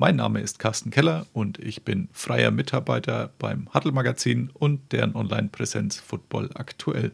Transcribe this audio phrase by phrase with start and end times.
[0.00, 5.16] Mein Name ist Carsten Keller und ich bin freier Mitarbeiter beim Huddle Magazin und deren
[5.16, 7.10] Online-Präsenz Football aktuell.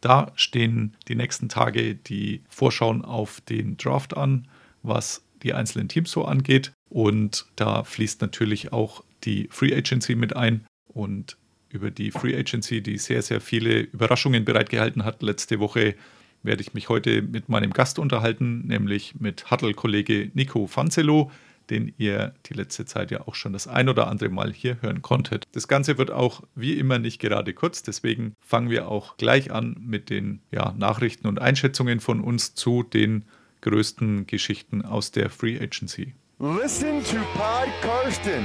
[0.00, 4.46] Da stehen die nächsten Tage die Vorschauen auf den Draft an,
[4.84, 6.70] was die einzelnen Teams so angeht.
[6.88, 10.64] Und da fließt natürlich auch die Free Agency mit ein.
[10.86, 11.36] Und
[11.70, 15.96] über die Free Agency, die sehr, sehr viele Überraschungen bereitgehalten hat letzte Woche,
[16.44, 21.32] werde ich mich heute mit meinem Gast unterhalten, nämlich mit Huddle-Kollege Nico Fanzelo,
[21.70, 25.02] den ihr die letzte Zeit ja auch schon das ein oder andere Mal hier hören
[25.02, 25.44] konntet.
[25.52, 29.76] Das Ganze wird auch wie immer nicht gerade kurz, deswegen fangen wir auch gleich an
[29.80, 33.24] mit den ja, Nachrichten und Einschätzungen von uns zu den
[33.62, 36.14] größten Geschichten aus der Free Agency.
[36.38, 38.44] Listen to Pod Karsten.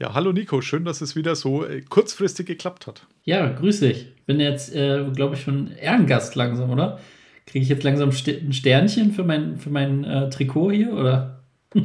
[0.00, 3.06] Ja, hallo Nico, schön, dass es wieder so äh, kurzfristig geklappt hat.
[3.24, 4.14] Ja, grüß dich.
[4.26, 7.00] Bin jetzt, äh, glaube ich, schon Ehrengast langsam, oder?
[7.48, 11.42] Kriege ich jetzt langsam ein Sternchen für mein, für mein äh, Trikot hier, oder?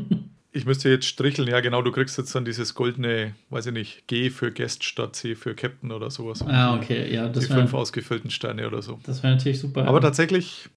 [0.55, 4.07] Ich müsste jetzt stricheln, ja genau, du kriegst jetzt dann dieses goldene, weiß ich nicht,
[4.07, 6.43] G für Guest statt C für Captain oder sowas.
[6.43, 7.27] Ah, okay, ja.
[7.27, 8.99] Das die fünf ausgefüllten Sterne oder so.
[9.03, 9.87] Das wäre natürlich super.
[9.87, 10.01] Aber ja.
[10.01, 10.69] tatsächlich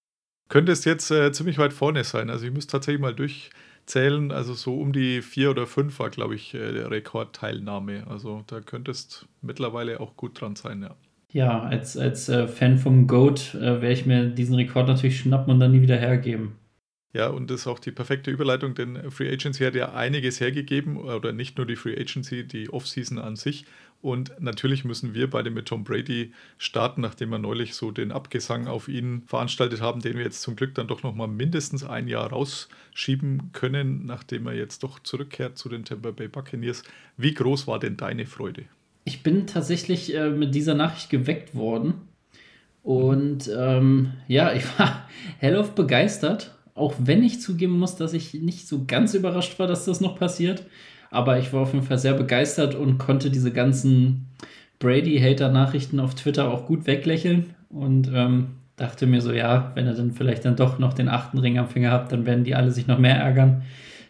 [0.48, 2.30] könnte es jetzt äh, ziemlich weit vorne sein.
[2.30, 4.32] Also ich müsste tatsächlich mal durchzählen.
[4.32, 8.06] Also so um die vier oder fünf war, glaube ich, äh, der Rekordteilnahme.
[8.08, 10.96] Also da könntest mittlerweile auch gut dran sein, ja.
[11.36, 15.52] Ja, als, als äh, Fan vom GOAT äh, werde ich mir diesen Rekord natürlich schnappen
[15.52, 16.56] und dann nie wieder hergeben.
[17.12, 20.96] Ja, und das ist auch die perfekte Überleitung, denn Free Agency hat ja einiges hergegeben,
[20.96, 23.66] oder nicht nur die Free Agency, die Offseason an sich.
[24.00, 28.66] Und natürlich müssen wir beide mit Tom Brady starten, nachdem wir neulich so den Abgesang
[28.66, 32.30] auf ihn veranstaltet haben, den wir jetzt zum Glück dann doch nochmal mindestens ein Jahr
[32.30, 36.82] rausschieben können, nachdem er jetzt doch zurückkehrt zu den Tampa Bay Buccaneers.
[37.18, 38.64] Wie groß war denn deine Freude?
[39.06, 41.94] Ich bin tatsächlich äh, mit dieser Nachricht geweckt worden.
[42.82, 45.08] Und ähm, ja, ich war
[45.38, 49.86] hellauf begeistert auch wenn ich zugeben muss, dass ich nicht so ganz überrascht war, dass
[49.86, 50.64] das noch passiert.
[51.10, 54.26] Aber ich war auf jeden Fall sehr begeistert und konnte diese ganzen
[54.78, 57.54] Brady-Hater-Nachrichten auf Twitter auch gut weglächeln.
[57.70, 61.38] Und ähm, dachte mir so, ja, wenn er dann vielleicht dann doch noch den achten
[61.38, 63.62] Ring am Finger hat, dann werden die alle sich noch mehr ärgern.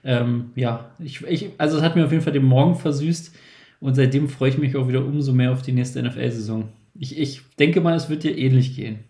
[0.03, 3.33] Ähm, ja, ich, ich, also es hat mir auf jeden Fall den Morgen versüßt.
[3.81, 6.69] Und seitdem freue ich mich auch wieder umso mehr auf die nächste NFL-Saison.
[6.99, 9.01] Ich, ich denke mal, es wird dir ähnlich gehen.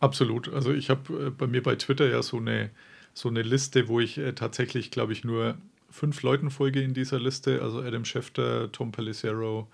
[0.00, 0.52] Absolut.
[0.52, 2.70] Also ich habe äh, bei mir bei Twitter ja so eine,
[3.12, 5.56] so eine Liste, wo ich äh, tatsächlich, glaube ich, nur
[5.90, 7.62] fünf Leuten folge in dieser Liste.
[7.62, 9.68] Also Adam Schefter, Tom Pelissero,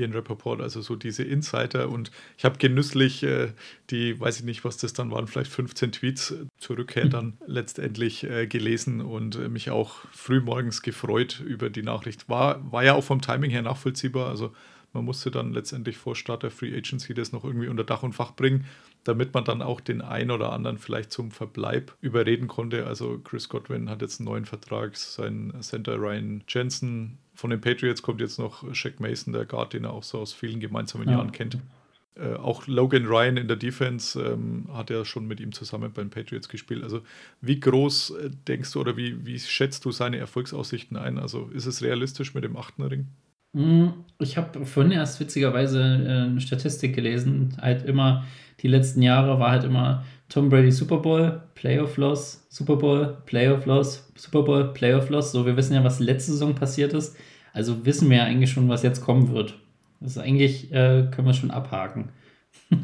[0.00, 1.88] Ian Rappaport, also so diese Insider.
[1.88, 3.52] Und ich habe genüsslich äh,
[3.90, 7.34] die, weiß ich nicht, was das dann waren, vielleicht 15 Tweets zur Rückkehr dann mhm.
[7.46, 12.28] letztendlich äh, gelesen und äh, mich auch frühmorgens gefreut über die Nachricht.
[12.28, 14.28] War, war ja auch vom Timing her nachvollziehbar.
[14.28, 14.52] Also
[14.92, 18.14] man musste dann letztendlich vor Start der Free Agency das noch irgendwie unter Dach und
[18.14, 18.66] Fach bringen
[19.04, 22.86] damit man dann auch den einen oder anderen vielleicht zum Verbleib überreden konnte.
[22.86, 28.02] Also Chris Godwin hat jetzt einen neuen Vertrag, sein Center Ryan Jensen von den Patriots
[28.02, 31.14] kommt jetzt noch Shaq Mason, der Guard, den er auch so aus vielen gemeinsamen ja.
[31.14, 31.56] Jahren kennt.
[32.14, 36.02] Äh, auch Logan Ryan in der Defense ähm, hat ja schon mit ihm zusammen bei
[36.02, 36.82] den Patriots gespielt.
[36.82, 37.00] Also
[37.40, 41.18] wie groß äh, denkst du oder wie, wie schätzt du seine Erfolgsaussichten ein?
[41.18, 43.06] Also ist es realistisch mit dem achten Ring?
[43.56, 48.26] Hm, ich habe vorhin erst witzigerweise äh, eine Statistik gelesen, halt immer
[48.60, 53.66] die letzten Jahre war halt immer Tom Brady Super Bowl, Playoff Loss, Super Bowl, Playoff
[53.66, 55.32] Loss, Super Bowl, Playoff Loss.
[55.32, 57.16] So, wir wissen ja, was letzte Saison passiert ist.
[57.52, 59.58] Also wissen wir ja eigentlich schon, was jetzt kommen wird.
[60.00, 62.08] Das ist eigentlich, äh, können wir schon abhaken.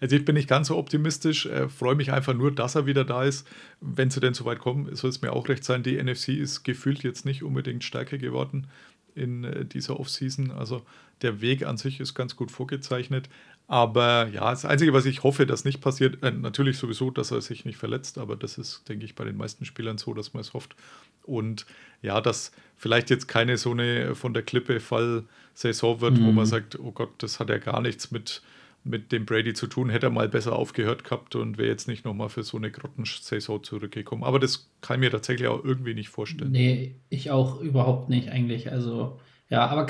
[0.00, 3.06] Also ich bin nicht ganz so optimistisch, äh, freue mich einfach nur, dass er wieder
[3.06, 3.48] da ist.
[3.80, 5.82] Wenn sie denn so weit kommen, soll es mir auch recht sein.
[5.82, 8.66] Die NFC ist gefühlt jetzt nicht unbedingt stärker geworden
[9.14, 10.50] in äh, dieser Offseason.
[10.50, 10.82] Also
[11.22, 13.30] der Weg an sich ist ganz gut vorgezeichnet.
[13.66, 17.40] Aber ja, das Einzige, was ich hoffe, dass nicht passiert, äh, natürlich sowieso, dass er
[17.40, 20.42] sich nicht verletzt, aber das ist, denke ich, bei den meisten Spielern so, dass man
[20.42, 20.76] es hofft.
[21.22, 21.64] Und
[22.02, 26.26] ja, dass vielleicht jetzt keine so eine von der Klippe Fall-Saison wird, mhm.
[26.26, 26.50] wo man mhm.
[26.50, 28.42] sagt, oh Gott, das hat ja gar nichts mit,
[28.84, 32.04] mit dem Brady zu tun, hätte er mal besser aufgehört gehabt und wäre jetzt nicht
[32.04, 34.24] nochmal für so eine Grottensaison zurückgekommen.
[34.24, 36.52] Aber das kann ich mir tatsächlich auch irgendwie nicht vorstellen.
[36.52, 38.70] Nee, ich auch überhaupt nicht eigentlich.
[38.70, 39.18] Also,
[39.48, 39.86] ja, aber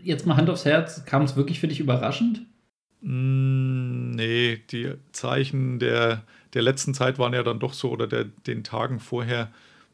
[0.00, 2.46] jetzt mal Hand aufs Herz, kam es wirklich für dich überraschend?
[3.00, 8.24] Mm, nee, die Zeichen der, der letzten Zeit waren ja dann doch so, oder der,
[8.24, 9.52] den Tagen vorher,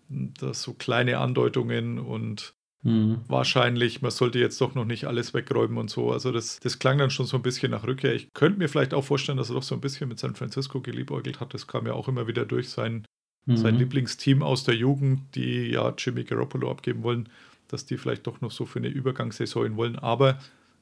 [0.08, 3.20] dass so kleine Andeutungen und Mhm.
[3.28, 6.10] Wahrscheinlich, man sollte jetzt doch noch nicht alles wegräumen und so.
[6.10, 8.14] Also das, das klang dann schon so ein bisschen nach Rückkehr.
[8.14, 10.80] Ich könnte mir vielleicht auch vorstellen, dass er doch so ein bisschen mit San Francisco
[10.80, 11.54] geliebäugelt hat.
[11.54, 13.06] Das kam ja auch immer wieder durch sein,
[13.46, 13.56] mhm.
[13.56, 17.28] sein Lieblingsteam aus der Jugend, die ja Jimmy Garoppolo abgeben wollen,
[17.68, 19.96] dass die vielleicht doch noch so für eine Übergangssaison wollen.
[19.96, 20.38] Aber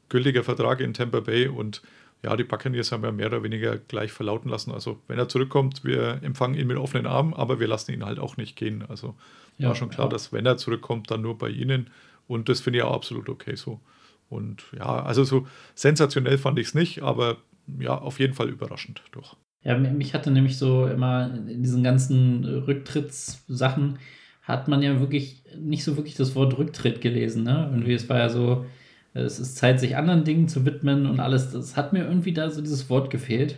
[0.08, 1.82] gültiger Vertrag in Tampa Bay und
[2.22, 4.72] ja, die Buccaneers haben ja mehr oder weniger gleich verlauten lassen.
[4.72, 8.18] Also, wenn er zurückkommt, wir empfangen ihn mit offenen Armen, aber wir lassen ihn halt
[8.18, 8.84] auch nicht gehen.
[8.88, 9.14] Also,
[9.58, 10.10] ja, war schon klar, ja.
[10.10, 11.90] dass wenn er zurückkommt, dann nur bei ihnen.
[12.26, 13.80] Und das finde ich auch absolut okay so.
[14.28, 17.38] Und ja, also so sensationell fand ich es nicht, aber
[17.78, 19.36] ja, auf jeden Fall überraschend doch.
[19.62, 23.98] Ja, mich hatte nämlich so immer in diesen ganzen Rücktrittssachen
[24.42, 27.44] hat man ja wirklich nicht so wirklich das Wort Rücktritt gelesen.
[27.44, 27.68] Ne?
[27.70, 28.64] Irgendwie, es war ja so,
[29.12, 31.50] es ist Zeit, sich anderen Dingen zu widmen und alles.
[31.50, 33.56] Das hat mir irgendwie da so dieses Wort gefehlt.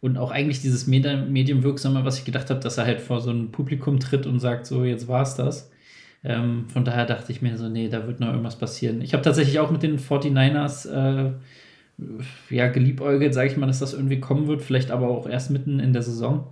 [0.00, 3.50] Und auch eigentlich dieses Medienwirksame, was ich gedacht habe, dass er halt vor so ein
[3.50, 5.70] Publikum tritt und sagt, so, jetzt war's das.
[6.22, 9.00] Ähm, von daher dachte ich mir so, nee, da wird noch irgendwas passieren.
[9.00, 11.32] Ich habe tatsächlich auch mit den 49ers äh,
[12.50, 15.80] ja, geliebäugelt, sage ich mal, dass das irgendwie kommen wird, vielleicht aber auch erst mitten
[15.80, 16.46] in der Saison.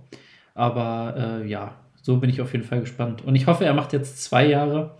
[0.53, 3.23] Aber äh, ja, so bin ich auf jeden Fall gespannt.
[3.23, 4.95] Und ich hoffe, er macht jetzt zwei Jahre,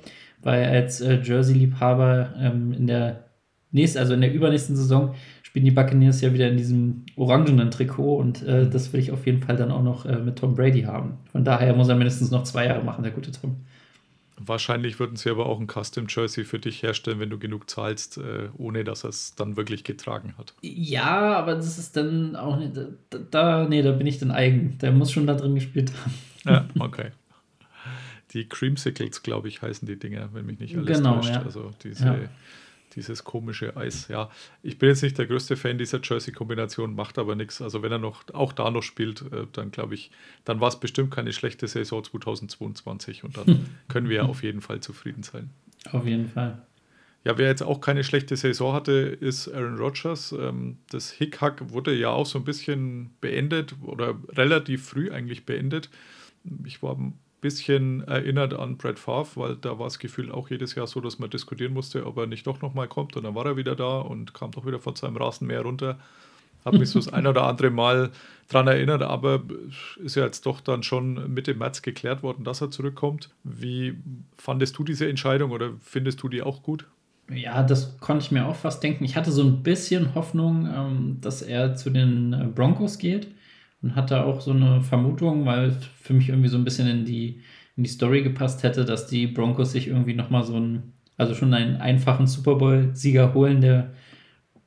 [0.45, 3.25] weil als äh, Jersey-Liebhaber ähm, in der
[3.71, 8.18] nächsten, also in der übernächsten Saison spielen die Buccaneers ja wieder in diesem orangenen Trikot
[8.18, 8.71] und äh, mhm.
[8.71, 11.18] das will ich auf jeden Fall dann auch noch äh, mit Tom Brady haben.
[11.31, 13.57] Von daher muss er mindestens noch zwei Jahre machen, der gute Tom.
[14.38, 18.18] Wahrscheinlich würden sie aber auch ein Custom Jersey für dich herstellen, wenn du genug zahlst,
[18.18, 20.53] äh, ohne dass er es dann wirklich getragen hat.
[20.62, 24.77] Ja, aber das ist dann auch nicht, da, da, nee, da bin ich dann eigen.
[24.77, 26.13] Der muss schon da drin gespielt haben.
[26.45, 27.12] Ja, okay.
[28.35, 31.31] Die Creamsicles, glaube ich, heißen die Dinger, wenn mich nicht alles genau, täuscht.
[31.31, 31.41] Ja.
[31.41, 32.19] Also diese ja
[32.95, 34.07] dieses komische Eis.
[34.07, 34.29] Ja,
[34.63, 37.61] ich bin jetzt nicht der größte Fan dieser Jersey-Kombination, macht aber nichts.
[37.61, 40.11] Also wenn er noch auch da noch spielt, äh, dann glaube ich,
[40.45, 44.61] dann war es bestimmt keine schlechte Saison 2022 und dann können wir ja auf jeden
[44.61, 45.49] Fall zufrieden sein.
[45.91, 46.61] Auf jeden Fall.
[47.23, 50.31] Ja, wer jetzt auch keine schlechte Saison hatte, ist Aaron Rodgers.
[50.31, 55.89] Ähm, das Hickhack wurde ja auch so ein bisschen beendet oder relativ früh eigentlich beendet.
[56.65, 56.97] Ich war
[57.45, 61.19] bisschen erinnert an Brad Favre, weil da war es gefühlt auch jedes Jahr so, dass
[61.19, 63.15] man diskutieren musste, ob er nicht doch nochmal kommt.
[63.15, 66.00] Und dann war er wieder da und kam doch wieder von seinem Rasenmäher runter.
[66.65, 68.09] Habe mich so das ein oder andere Mal
[68.47, 69.44] daran erinnert, aber
[70.03, 73.30] ist ja jetzt doch dann schon Mitte März geklärt worden, dass er zurückkommt.
[73.44, 73.95] Wie
[74.36, 76.88] fandest du diese Entscheidung oder findest du die auch gut?
[77.31, 79.03] Ja, das konnte ich mir auch fast denken.
[79.03, 83.27] Ich hatte so ein bisschen Hoffnung, ähm, dass er zu den äh, Broncos geht
[83.85, 85.71] und hatte auch so eine Vermutung, weil
[86.01, 87.41] für mich irgendwie so ein bisschen in die,
[87.77, 91.53] in die Story gepasst hätte, dass die Broncos sich irgendwie nochmal so einen, also schon
[91.53, 93.91] einen einfachen Super Bowl-Sieger holen, der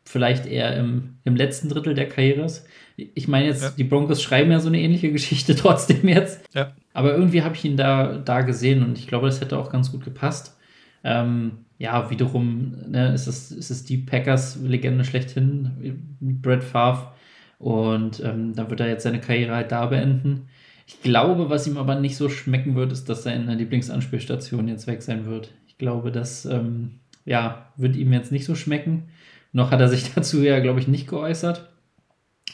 [0.05, 2.65] vielleicht eher im, im letzten Drittel der Karriere ist.
[2.97, 3.71] Ich meine jetzt, ja.
[3.77, 6.41] die Broncos schreiben ja so eine ähnliche Geschichte trotzdem jetzt.
[6.55, 6.73] Ja.
[6.93, 9.91] Aber irgendwie habe ich ihn da, da gesehen und ich glaube, das hätte auch ganz
[9.91, 10.57] gut gepasst.
[11.03, 17.18] Ähm, ja, wiederum ne, ist, es, ist es die Packers-Legende schlechthin, Brett Favre
[17.59, 20.49] und ähm, dann wird er jetzt seine Karriere halt da beenden.
[20.87, 25.03] Ich glaube, was ihm aber nicht so schmecken wird, ist, dass seine Lieblingsanspielstation jetzt weg
[25.03, 25.53] sein wird.
[25.67, 29.09] Ich glaube, das ähm, ja, wird ihm jetzt nicht so schmecken.
[29.53, 31.69] Noch hat er sich dazu ja, glaube ich, nicht geäußert.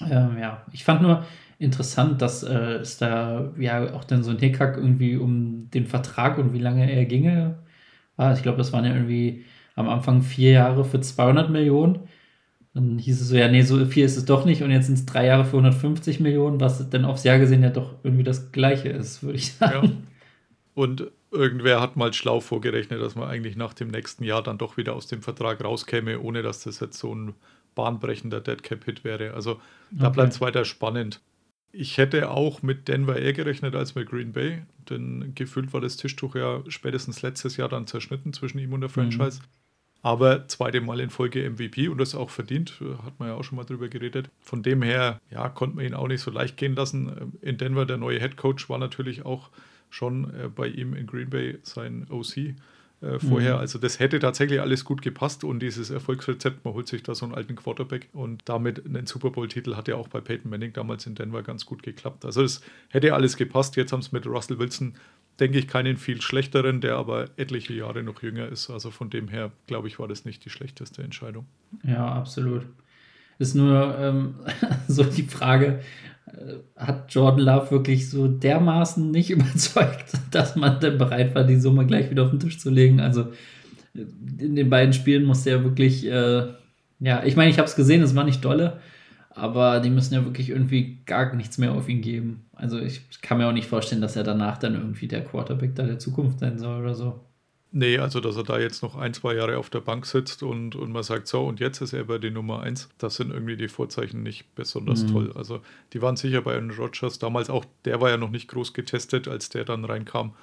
[0.01, 1.25] Ähm, ja, ich fand nur
[1.59, 6.39] interessant, dass äh, es da ja auch dann so ein Hickhack irgendwie um den Vertrag
[6.39, 7.59] und wie lange er ginge
[8.17, 8.35] war.
[8.35, 9.45] Ich glaube, das waren ja irgendwie
[9.77, 12.01] am Anfang vier Jahre für 200 Millionen.
[12.75, 14.99] Dann hieß es so, ja, nee, so viel ist es doch nicht und jetzt sind
[14.99, 18.51] es drei Jahre für 150 Millionen, was dann aufs Jahr gesehen ja doch irgendwie das
[18.51, 19.87] Gleiche ist, würde ich sagen.
[19.87, 19.93] Ja.
[20.75, 24.77] Und irgendwer hat mal schlau vorgerechnet, dass man eigentlich nach dem nächsten Jahr dann doch
[24.77, 27.35] wieder aus dem Vertrag rauskäme, ohne dass das jetzt so ein
[27.77, 29.35] bahnbrechender Deadcap-Hit wäre.
[29.35, 29.61] Also
[29.93, 30.15] da okay.
[30.15, 31.21] bleibt es weiter spannend.
[31.71, 35.97] Ich hätte auch mit Denver eher gerechnet als mit Green Bay, denn gefühlt war das
[35.97, 38.95] Tischtuch ja spätestens letztes Jahr dann zerschnitten zwischen ihm und der mhm.
[38.95, 39.41] Franchise.
[39.41, 39.64] Mhm
[40.05, 43.57] aber zweite Mal in Folge MVP und das auch verdient, hat man ja auch schon
[43.57, 44.29] mal drüber geredet.
[44.43, 47.33] Von dem her, ja, konnte man ihn auch nicht so leicht gehen lassen.
[47.41, 49.49] In Denver, der neue Head Coach, war natürlich auch
[49.89, 52.55] schon äh, bei ihm in Green Bay sein OC
[53.01, 53.55] äh, vorher.
[53.55, 53.61] Mhm.
[53.61, 57.27] Also das hätte tatsächlich alles gut gepasst und dieses Erfolgsrezept, man holt sich da so
[57.27, 61.07] einen alten Quarterback und damit einen Super Bowl-Titel hat ja auch bei Peyton Manning damals
[61.07, 62.25] in Denver ganz gut geklappt.
[62.25, 62.61] Also das
[62.91, 63.77] hätte alles gepasst.
[63.77, 64.95] Jetzt haben es mit Russell Wilson
[65.41, 68.71] denke ich, keinen viel schlechteren, der aber etliche Jahre noch jünger ist.
[68.71, 71.47] Also von dem her, glaube ich, war das nicht die schlechteste Entscheidung.
[71.83, 72.67] Ja, absolut.
[73.39, 74.37] Ist nur ähm,
[74.89, 75.81] so die Frage,
[76.77, 81.87] hat Jordan Love wirklich so dermaßen nicht überzeugt, dass man dann bereit war, die Summe
[81.87, 83.01] gleich wieder auf den Tisch zu legen?
[83.01, 83.33] Also
[83.95, 86.47] in den beiden Spielen musste er wirklich, äh,
[87.01, 88.81] ja, ich meine, ich habe es gesehen, es war nicht dolle,
[89.31, 92.47] aber die müssen ja wirklich irgendwie gar nichts mehr auf ihn geben.
[92.55, 95.85] Also ich kann mir auch nicht vorstellen, dass er danach dann irgendwie der Quarterback da
[95.85, 97.21] der Zukunft sein soll oder so.
[97.77, 100.77] Nee, also dass er da jetzt noch ein, zwei Jahre auf der Bank sitzt und,
[100.77, 103.57] und man sagt, so, und jetzt ist er bei die Nummer eins, das sind irgendwie
[103.57, 105.09] die Vorzeichen nicht besonders Mhm.
[105.09, 105.33] toll.
[105.35, 105.61] Also
[105.93, 109.27] die waren sicher bei Aaron Rodgers damals auch, der war ja noch nicht groß getestet,
[109.27, 110.35] als der dann reinkam,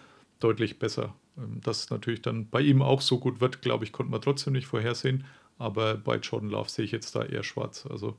[0.41, 1.15] deutlich besser.
[1.38, 4.51] Ähm, Dass natürlich dann bei ihm auch so gut wird, glaube ich, konnte man trotzdem
[4.51, 5.23] nicht vorhersehen.
[5.57, 7.85] Aber bei Jordan Love sehe ich jetzt da eher schwarz.
[7.89, 8.17] Also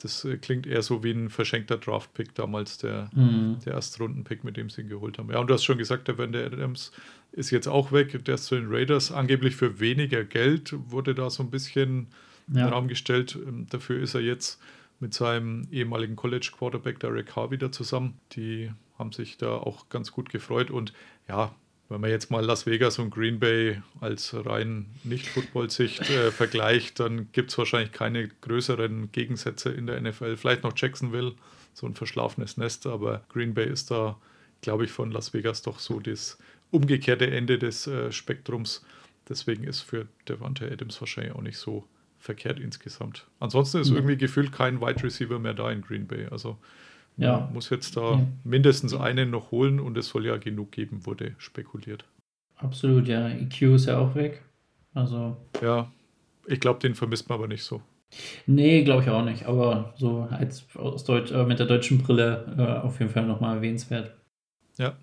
[0.00, 3.58] das äh, klingt eher so wie ein verschenkter Draft-Pick damals, der, Mhm.
[3.66, 5.30] der Erstrunden-Pick, mit dem sie ihn geholt haben.
[5.30, 6.92] Ja, und du hast schon gesagt, der Wende Adams
[7.36, 8.24] ist jetzt auch weg.
[8.24, 9.12] Der ist zu den Raiders.
[9.12, 12.08] Angeblich für weniger Geld wurde da so ein bisschen
[12.48, 12.68] in den Ja.
[12.70, 13.36] Raum gestellt.
[13.46, 14.60] Ähm, Dafür ist er jetzt
[14.98, 18.18] mit seinem ehemaligen College-Quarterback Derek Carr wieder zusammen.
[18.32, 20.70] Die haben sich da auch ganz gut gefreut.
[20.70, 20.94] Und
[21.28, 21.54] ja,
[21.90, 27.30] wenn man jetzt mal Las Vegas und Green Bay als rein Nicht-Football-Sicht äh, vergleicht, dann
[27.32, 30.36] gibt es wahrscheinlich keine größeren Gegensätze in der NFL.
[30.38, 31.34] Vielleicht noch Jacksonville,
[31.74, 34.18] so ein verschlafenes Nest, aber Green Bay ist da,
[34.62, 36.38] glaube ich, von Las Vegas doch so das
[36.70, 38.84] umgekehrte Ende des äh, Spektrums.
[39.28, 41.84] Deswegen ist für Devante Adams wahrscheinlich auch nicht so
[42.18, 43.26] verkehrt insgesamt.
[43.40, 43.96] Ansonsten ist Ja.
[43.96, 46.26] irgendwie gefühlt kein Wide Receiver mehr da in Green Bay.
[46.30, 46.56] Also
[47.16, 47.50] Ja.
[47.52, 48.26] muss jetzt da Ja.
[48.44, 52.04] mindestens einen noch holen und es soll ja genug geben, wurde spekuliert.
[52.56, 53.28] Absolut, ja.
[53.28, 54.42] EQ ist ja auch weg.
[54.94, 55.90] Also, Ja,
[56.46, 57.82] ich glaube, den vermisst man aber nicht so.
[58.46, 59.44] nee, glaube ich auch nicht.
[59.46, 63.56] Aber so als aus Deutsch, äh, mit der deutschen Brille äh, auf jeden Fall nochmal
[63.56, 64.14] erwähnenswert.
[64.78, 64.96] Ja.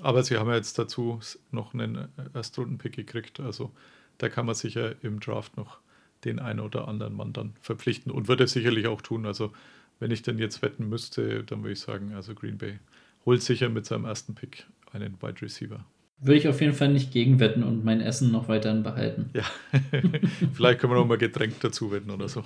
[0.00, 3.40] Aber sie haben ja jetzt dazu noch einen Erstrunden-Pick gekriegt.
[3.40, 3.72] Also
[4.18, 5.78] da kann man sicher im Draft noch
[6.24, 9.26] den einen oder anderen Mann dann verpflichten und wird es sicherlich auch tun.
[9.26, 9.52] Also
[10.00, 12.78] wenn ich denn jetzt wetten müsste, dann würde ich sagen, also Green Bay
[13.24, 15.84] holt sicher mit seinem ersten Pick einen Wide Receiver.
[16.20, 19.30] Würde ich auf jeden Fall nicht gegenwetten und mein Essen noch weiterhin behalten.
[19.34, 19.44] Ja,
[20.52, 22.42] vielleicht können wir noch mal Getränk dazu wetten oder so.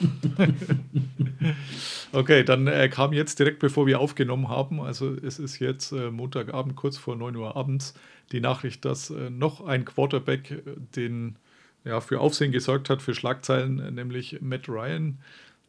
[2.12, 6.10] okay, dann äh, kam jetzt direkt bevor wir aufgenommen haben, also es ist jetzt äh,
[6.10, 7.94] Montagabend, kurz vor 9 Uhr abends,
[8.30, 10.60] die Nachricht, dass äh, noch ein Quarterback äh,
[10.94, 11.36] den
[11.84, 15.18] ja, für Aufsehen gesorgt hat, für Schlagzeilen, äh, nämlich Matt Ryan,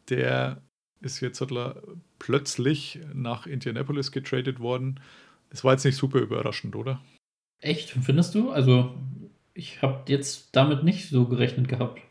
[0.10, 0.62] der
[1.00, 1.42] ist jetzt
[2.20, 5.00] plötzlich nach Indianapolis getradet worden.
[5.50, 7.02] Es war jetzt nicht super überraschend, oder?
[7.64, 8.52] Echt, findest du?
[8.52, 8.94] Also,
[9.54, 12.02] ich habe jetzt damit nicht so gerechnet gehabt.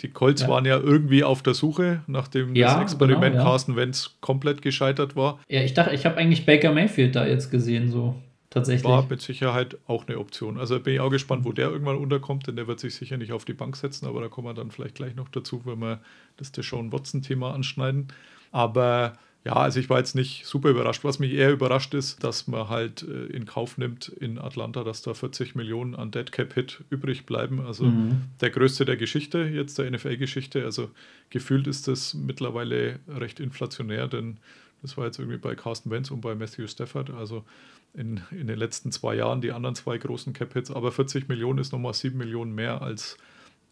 [0.00, 0.48] Die Colts Ja.
[0.48, 3.50] waren ja irgendwie auf der Suche, nachdem Ja, das Experiment genau, ja.
[3.50, 5.38] Carson Wentz komplett gescheitert war.
[5.48, 8.16] Ja, ich dachte, ich habe eigentlich Baker Mayfield da jetzt gesehen, so
[8.50, 8.84] tatsächlich.
[8.84, 10.58] War mit Sicherheit auch eine Option.
[10.58, 13.32] Also bin ich auch gespannt, wo der irgendwann unterkommt, denn der wird sich sicher nicht
[13.32, 16.00] auf die Bank setzen, aber da kommen wir dann vielleicht gleich noch dazu, wenn wir
[16.36, 18.08] das Deshaun Watson-Thema anschneiden.
[18.50, 19.14] Aber
[19.44, 21.04] ja, also ich war jetzt nicht super überrascht.
[21.04, 25.02] Was mich eher überrascht ist, dass man halt äh, in Kauf nimmt in Atlanta, dass
[25.02, 27.60] da 40 Millionen an Dead Cap Hit übrig bleiben.
[27.60, 28.22] Also Mhm.
[28.40, 30.64] der größte der Geschichte, jetzt der NFL-Geschichte.
[30.64, 30.90] Also
[31.30, 34.38] gefühlt ist das mittlerweile recht inflationär, denn
[34.80, 37.10] das war jetzt irgendwie bei Carsten Wentz und bei Matthew Stafford.
[37.10, 37.44] Also
[37.92, 40.70] in, in den letzten zwei Jahren die anderen zwei großen Cap-Hits.
[40.70, 43.16] Aber 40 Millionen ist nochmal 7 Millionen mehr als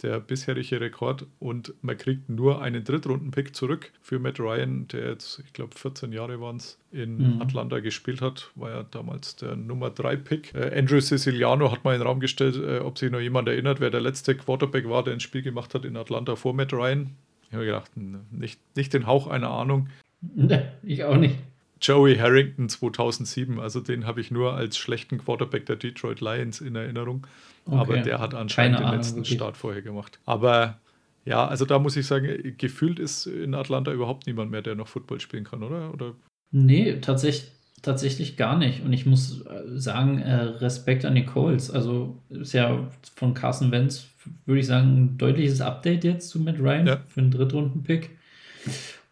[0.03, 1.27] der bisherige Rekord.
[1.39, 6.13] Und man kriegt nur einen Drittrunden-Pick zurück für Matt Ryan, der jetzt, ich glaube, 14
[6.13, 7.43] Jahre waren es, in Mhm.
[7.43, 8.51] Atlanta gespielt hat.
[8.55, 10.55] War ja damals der Nummer 3-Pick.
[10.55, 13.81] Äh, Andrew Siciliano hat mal in den Raum gestellt, äh, ob sich noch jemand erinnert,
[13.81, 17.11] wer der letzte Quarterback war, der ein Spiel gemacht hat in Atlanta vor Matt Ryan.
[17.49, 19.89] Ich habe gedacht, nicht, nicht den Hauch einer Ahnung.
[20.83, 21.37] ich auch nicht.
[21.83, 26.77] Joey Harrington 2007, also den habe ich nur als schlechten Quarterback der Detroit Lions in
[26.77, 27.27] Erinnerung.
[27.67, 28.03] Aber Okay.
[28.03, 29.37] der hat anscheinend Keine den Ahnung, letzten wirklich.
[29.37, 30.19] Start vorher gemacht.
[30.25, 30.79] Aber
[31.25, 34.89] ja, also da muss ich sagen, gefühlt ist in Atlanta überhaupt niemand mehr, der noch
[34.89, 35.93] Football spielen kann, oder?
[35.93, 36.15] oder
[36.51, 37.51] Nee, tatsächlich,
[37.83, 38.83] tatsächlich gar nicht.
[38.85, 41.71] Und ich muss äh, sagen, äh, Respekt an die Coles.
[41.71, 44.07] Also ist ja von Carson Wentz,
[44.47, 46.97] würde ich sagen, ein deutliches Update jetzt zu Matt Ryan Ja.
[47.09, 48.11] für einen Drittrunden-Pick.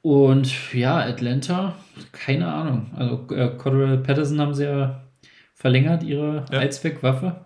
[0.02, 1.76] Und ja, Atlanta,
[2.12, 2.90] keine Ahnung.
[2.96, 5.04] Also äh, Cordell Patterson haben sie ja
[5.54, 6.58] verlängert, ihre Ja.
[6.58, 7.44] Allzweckwaffe.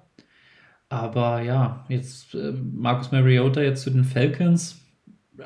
[0.88, 4.80] Aber ja, jetzt äh, Marcus Mariota jetzt zu den Falcons,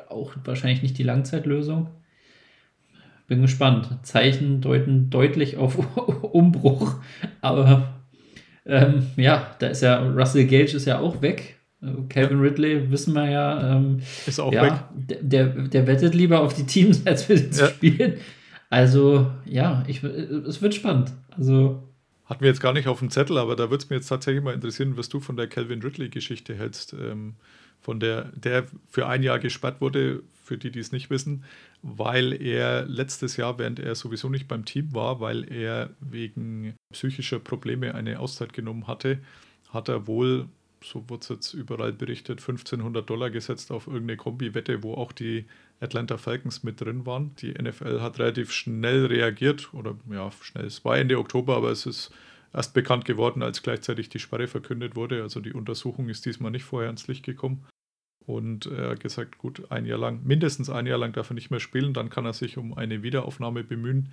[0.09, 1.89] auch wahrscheinlich nicht die Langzeitlösung.
[3.27, 3.99] Bin gespannt.
[4.03, 5.77] Zeichen deuten deutlich auf
[6.33, 6.95] Umbruch.
[7.41, 7.93] Aber
[8.65, 11.58] ähm, ja, da ist ja Russell Gage ist ja auch weg.
[12.09, 13.75] Calvin Ridley wissen wir ja.
[13.77, 14.61] Ähm, ist auch weg?
[14.61, 17.67] ja, der, der, der wettet lieber auf die Teams, als für zu Ja.
[17.69, 18.13] spielen.
[18.69, 21.11] Also ja, ich, es wird spannend.
[21.31, 21.81] Also
[22.25, 24.43] Hatten wir jetzt gar nicht auf dem Zettel, aber da würde es mir jetzt tatsächlich
[24.43, 26.93] mal interessieren, was du von der Calvin Ridley-Geschichte hältst.
[26.93, 27.35] Ähm,
[27.81, 31.45] von der, der für ein Jahr gesperrt wurde, für die, die es nicht wissen,
[31.81, 37.39] weil er letztes Jahr, während er sowieso nicht beim Team war, weil er wegen psychischer
[37.39, 39.19] Probleme eine Auszeit genommen hatte,
[39.69, 40.47] hat er wohl,
[40.83, 45.45] so wurde es jetzt überall berichtet, 1500 Dollar gesetzt auf irgendeine Kombi-Wette, wo auch die
[45.79, 47.35] Atlanta Falcons mit drin waren.
[47.35, 51.85] Die NFL hat relativ schnell reagiert, oder ja, schnell, es war Ende Oktober, aber es
[51.85, 52.11] ist
[52.53, 55.21] erst bekannt geworden, als gleichzeitig die Sperre verkündet wurde.
[55.21, 57.65] Also die Untersuchung ist diesmal nicht vorher ans Licht gekommen.
[58.25, 61.49] Und er hat gesagt, gut, ein Jahr lang, mindestens ein Jahr lang darf er nicht
[61.49, 64.11] mehr spielen, dann kann er sich um eine Wiederaufnahme bemühen.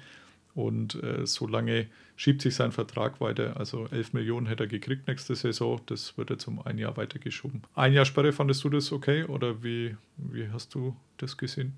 [0.56, 1.86] Und äh, so lange
[2.16, 3.58] schiebt sich sein Vertrag weiter.
[3.58, 5.82] Also 11 Millionen hätte er gekriegt nächste Saison.
[5.84, 7.62] Das wird jetzt um ein Jahr weitergeschoben.
[7.74, 9.24] Ein Jahr Sperre, fandest du das okay?
[9.24, 11.74] Oder wie, wie hast du das gesehen?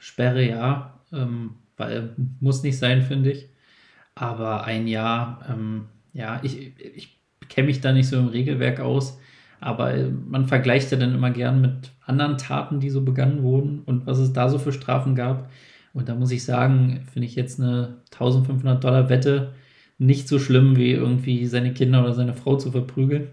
[0.00, 3.48] Sperre ja, ähm, weil muss nicht sein, finde ich.
[4.16, 7.16] Aber ein Jahr, ähm, ja, ich, ich
[7.48, 9.20] kenne mich da nicht so im Regelwerk aus.
[9.60, 13.82] Aber äh, man vergleicht ja dann immer gern mit anderen Taten, die so begangen wurden
[13.86, 15.48] und was es da so für Strafen gab.
[15.92, 19.52] Und da muss ich sagen, finde ich jetzt eine 1500 Dollar Wette
[19.98, 23.28] nicht so schlimm, wie irgendwie seine Kinder oder seine Frau zu verprügeln.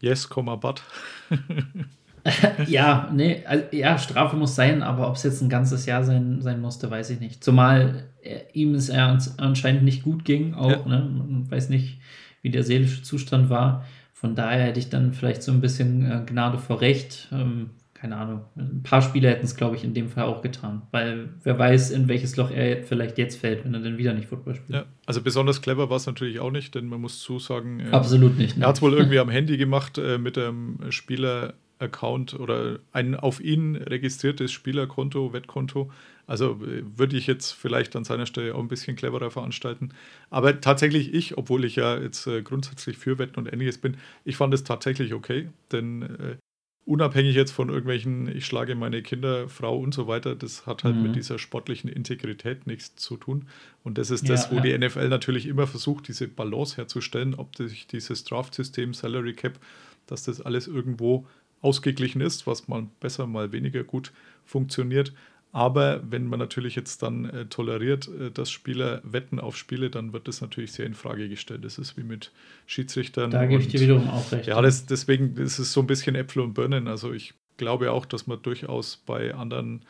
[0.00, 0.82] Yes, but.
[2.66, 6.42] ja, nee, also, ja, Strafe muss sein, aber ob es jetzt ein ganzes Jahr sein,
[6.42, 7.42] sein musste, weiß ich nicht.
[7.42, 10.86] Zumal er, ihm es anscheinend nicht gut ging, auch, ja.
[10.86, 11.08] ne?
[11.10, 12.00] Man weiß nicht,
[12.42, 13.84] wie der seelische Zustand war.
[14.12, 17.28] Von daher hätte ich dann vielleicht so ein bisschen äh, Gnade vor Recht.
[17.32, 17.70] Ähm,
[18.00, 18.44] keine Ahnung.
[18.56, 20.82] Ein paar Spieler hätten es, glaube ich, in dem Fall auch getan.
[20.92, 24.28] Weil wer weiß, in welches Loch er vielleicht jetzt fällt, wenn er dann wieder nicht
[24.28, 24.70] Football spielt.
[24.70, 27.80] Ja, also besonders clever war es natürlich auch nicht, denn man muss zusagen.
[27.80, 28.56] Äh, Absolut nicht.
[28.56, 28.64] Ne?
[28.64, 33.40] Er hat es wohl irgendwie am Handy gemacht äh, mit dem Spieler-Account oder ein auf
[33.40, 35.90] ihn registriertes Spielerkonto, Wettkonto.
[36.28, 39.88] Also äh, würde ich jetzt vielleicht an seiner Stelle auch ein bisschen cleverer veranstalten.
[40.30, 44.36] Aber tatsächlich ich, obwohl ich ja jetzt äh, grundsätzlich für Wetten und ähnliches bin, ich
[44.36, 46.36] fand es tatsächlich okay, denn äh,
[46.88, 50.96] unabhängig jetzt von irgendwelchen, ich schlage meine Kinder, Frau und so weiter, das hat halt
[50.96, 51.02] mhm.
[51.02, 53.46] mit dieser sportlichen Integrität nichts zu tun.
[53.84, 54.62] Und das ist ja, das, wo ja.
[54.62, 59.58] die NFL natürlich immer versucht, diese Balance herzustellen, ob durch dieses Draft-System, Salary Cap,
[60.06, 61.26] dass das alles irgendwo
[61.60, 64.12] ausgeglichen ist, was mal besser, mal weniger gut
[64.46, 65.12] funktioniert.
[65.58, 70.12] Aber wenn man natürlich jetzt dann äh, toleriert, äh, dass Spieler wetten auf Spiele, dann
[70.12, 71.64] wird das natürlich sehr in Frage gestellt.
[71.64, 72.30] Das ist wie mit
[72.66, 73.32] Schiedsrichtern.
[73.32, 74.46] Da gebe ich dir wiederum auch recht.
[74.46, 76.86] Ja, das, deswegen ist es so ein bisschen Äpfel und Birnen.
[76.86, 79.82] Also ich glaube auch, dass man durchaus bei anderen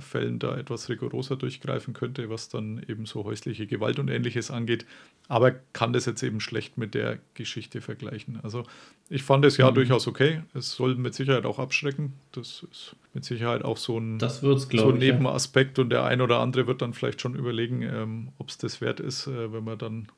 [0.00, 4.86] Fällen da etwas rigoroser durchgreifen könnte, was dann eben so häusliche Gewalt und ähnliches angeht.
[5.28, 8.40] Aber kann das jetzt eben schlecht mit der Geschichte vergleichen.
[8.42, 8.64] Also
[9.08, 9.74] ich fand es ja mhm.
[9.74, 10.42] durchaus okay.
[10.54, 12.14] Es soll mit Sicherheit auch abschrecken.
[12.32, 15.84] Das ist mit Sicherheit auch so ein, so ein Nebenaspekt ja.
[15.84, 19.00] und der ein oder andere wird dann vielleicht schon überlegen, ähm, ob es das wert
[19.00, 20.08] ist, äh, wenn man dann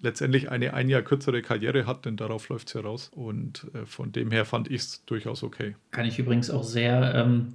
[0.00, 3.10] letztendlich eine ein Jahr kürzere Karriere hat, denn darauf läuft es ja raus.
[3.14, 5.76] Und äh, von dem her fand ich es durchaus okay.
[5.90, 7.54] Kann ich übrigens auch sehr ähm,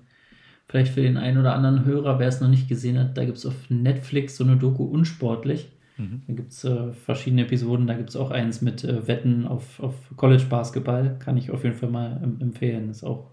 [0.68, 3.38] Vielleicht für den einen oder anderen Hörer, wer es noch nicht gesehen hat, da gibt
[3.38, 5.70] es auf Netflix so eine Doku unsportlich.
[5.98, 6.24] Mhm.
[6.28, 9.80] Da gibt es äh, verschiedene Episoden, da gibt es auch eins mit äh, Wetten auf,
[9.80, 11.18] auf College-Basketball.
[11.20, 12.90] Kann ich auf jeden Fall mal empfehlen.
[12.90, 13.32] Ist auch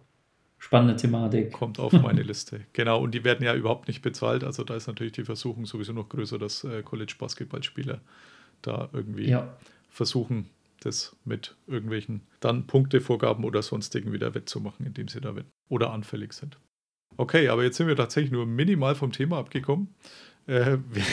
[0.58, 1.52] spannende Thematik.
[1.52, 2.60] Kommt auf meine Liste.
[2.72, 4.44] Genau, und die werden ja überhaupt nicht bezahlt.
[4.44, 8.00] Also da ist natürlich die Versuchung sowieso noch größer, dass äh, College-Basketballspieler
[8.60, 9.56] da irgendwie ja.
[9.88, 15.92] versuchen, das mit irgendwelchen dann Punktevorgaben oder sonstigen wieder wettzumachen, indem sie da wetten oder
[15.92, 16.58] anfällig sind.
[17.16, 19.88] Okay, aber jetzt sind wir tatsächlich nur minimal vom Thema abgekommen.
[20.46, 21.04] Äh, wir,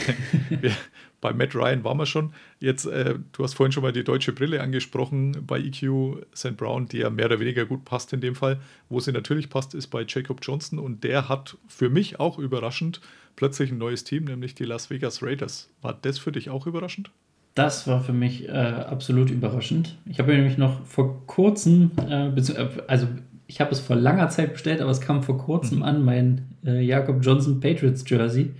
[0.62, 0.72] wir,
[1.20, 2.32] bei Matt Ryan waren wir schon.
[2.58, 6.56] Jetzt, äh, du hast vorhin schon mal die deutsche Brille angesprochen bei EQ St.
[6.56, 8.60] Brown, die ja mehr oder weniger gut passt in dem Fall.
[8.88, 13.00] Wo sie natürlich passt, ist bei Jacob Johnson und der hat für mich auch überraschend
[13.36, 15.68] plötzlich ein neues Team, nämlich die Las Vegas Raiders.
[15.82, 17.10] War das für dich auch überraschend?
[17.54, 19.98] Das war für mich äh, absolut überraschend.
[20.06, 23.08] Ich habe nämlich noch vor kurzem, äh, äh also
[23.50, 25.82] ich habe es vor langer Zeit bestellt, aber es kam vor kurzem mhm.
[25.82, 28.52] an, mein äh, Jakob Johnson Patriots Jersey.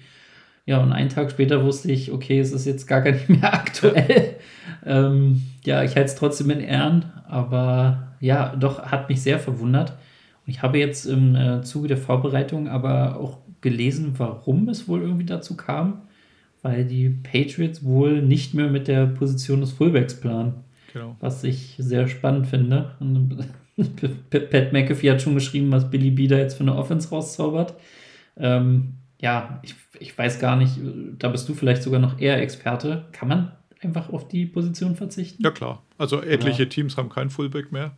[0.66, 4.34] Ja, und einen Tag später wusste ich, okay, es ist jetzt gar nicht mehr aktuell.
[4.84, 9.90] ähm, ja, ich halte es trotzdem in Ehren, aber ja, doch hat mich sehr verwundert.
[10.44, 15.02] Und ich habe jetzt im äh, Zuge der Vorbereitung aber auch gelesen, warum es wohl
[15.02, 16.02] irgendwie dazu kam,
[16.62, 20.64] weil die Patriots wohl nicht mehr mit der Position des Fullbacks planen.
[20.92, 21.14] Genau.
[21.20, 22.96] Was ich sehr spannend finde.
[24.30, 27.74] Pat McAfee hat schon geschrieben, was Billy B da jetzt für eine Offense rauszaubert.
[28.36, 30.78] Ähm, ja, ich, ich weiß gar nicht,
[31.18, 33.06] da bist du vielleicht sogar noch eher Experte.
[33.12, 33.52] Kann man
[33.82, 35.42] einfach auf die Position verzichten?
[35.42, 35.82] Ja, klar.
[35.98, 36.68] Also etliche ja.
[36.68, 37.96] Teams haben kein Fullback mehr.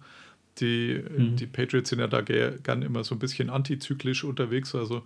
[0.58, 1.36] Die, mhm.
[1.36, 4.74] die Patriots sind ja da gern immer so ein bisschen antizyklisch unterwegs.
[4.74, 5.02] Also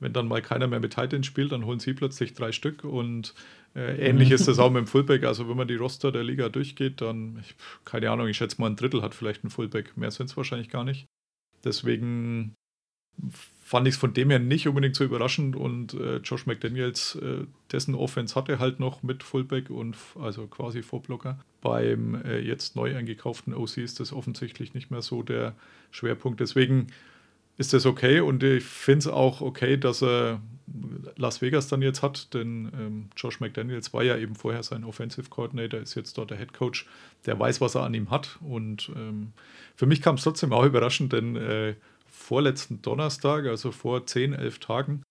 [0.00, 3.34] wenn dann mal keiner mehr mit Titans spielt, dann holen sie plötzlich drei Stück und
[3.74, 5.24] ähnlich ist das auch mit dem Fullback.
[5.24, 8.68] Also wenn man die Roster der Liga durchgeht, dann, ich, keine Ahnung, ich schätze mal
[8.68, 9.96] ein Drittel hat vielleicht ein Fullback.
[9.96, 11.06] Mehr sind es wahrscheinlich gar nicht.
[11.64, 12.54] Deswegen
[13.62, 17.46] fand ich es von dem her nicht unbedingt so überraschend und äh, Josh McDaniels, äh,
[17.72, 21.38] dessen Offense hatte halt noch mit Fullback und also quasi Vorblocker.
[21.62, 25.54] Beim äh, jetzt neu eingekauften OC ist das offensichtlich nicht mehr so der
[25.90, 26.40] Schwerpunkt.
[26.40, 26.88] Deswegen
[27.56, 30.40] ist das okay und ich finde es auch okay, dass er
[31.16, 35.28] Las Vegas dann jetzt hat, denn ähm, Josh McDaniels war ja eben vorher sein Offensive
[35.28, 36.86] Coordinator, ist jetzt dort der Head Coach,
[37.26, 39.32] der weiß, was er an ihm hat und ähm,
[39.76, 41.74] für mich kam es trotzdem auch überraschend, denn äh,
[42.06, 45.02] vorletzten Donnerstag, also vor 10, 11 Tagen,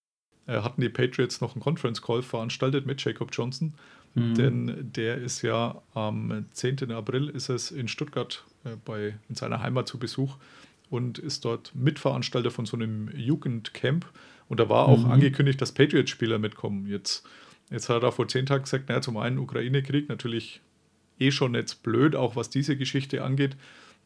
[0.48, 3.74] äh, hatten die Patriots noch einen Conference Call veranstaltet mit Jacob Johnson,
[4.16, 4.34] mhm.
[4.34, 6.92] denn der ist ja am 10.
[6.92, 10.38] April ist es in Stuttgart äh, bei, in seiner Heimat zu Besuch
[10.94, 14.06] und ist dort Mitveranstalter von so einem Jugendcamp.
[14.48, 15.12] Und da war auch mhm.
[15.12, 16.86] angekündigt, dass Patriots-Spieler mitkommen.
[16.86, 17.26] Jetzt,
[17.72, 20.62] jetzt hat er vor zehn Tagen gesagt, naja, zum einen Ukraine-Krieg, natürlich
[21.18, 23.58] eh schon jetzt blöd, auch was diese Geschichte angeht.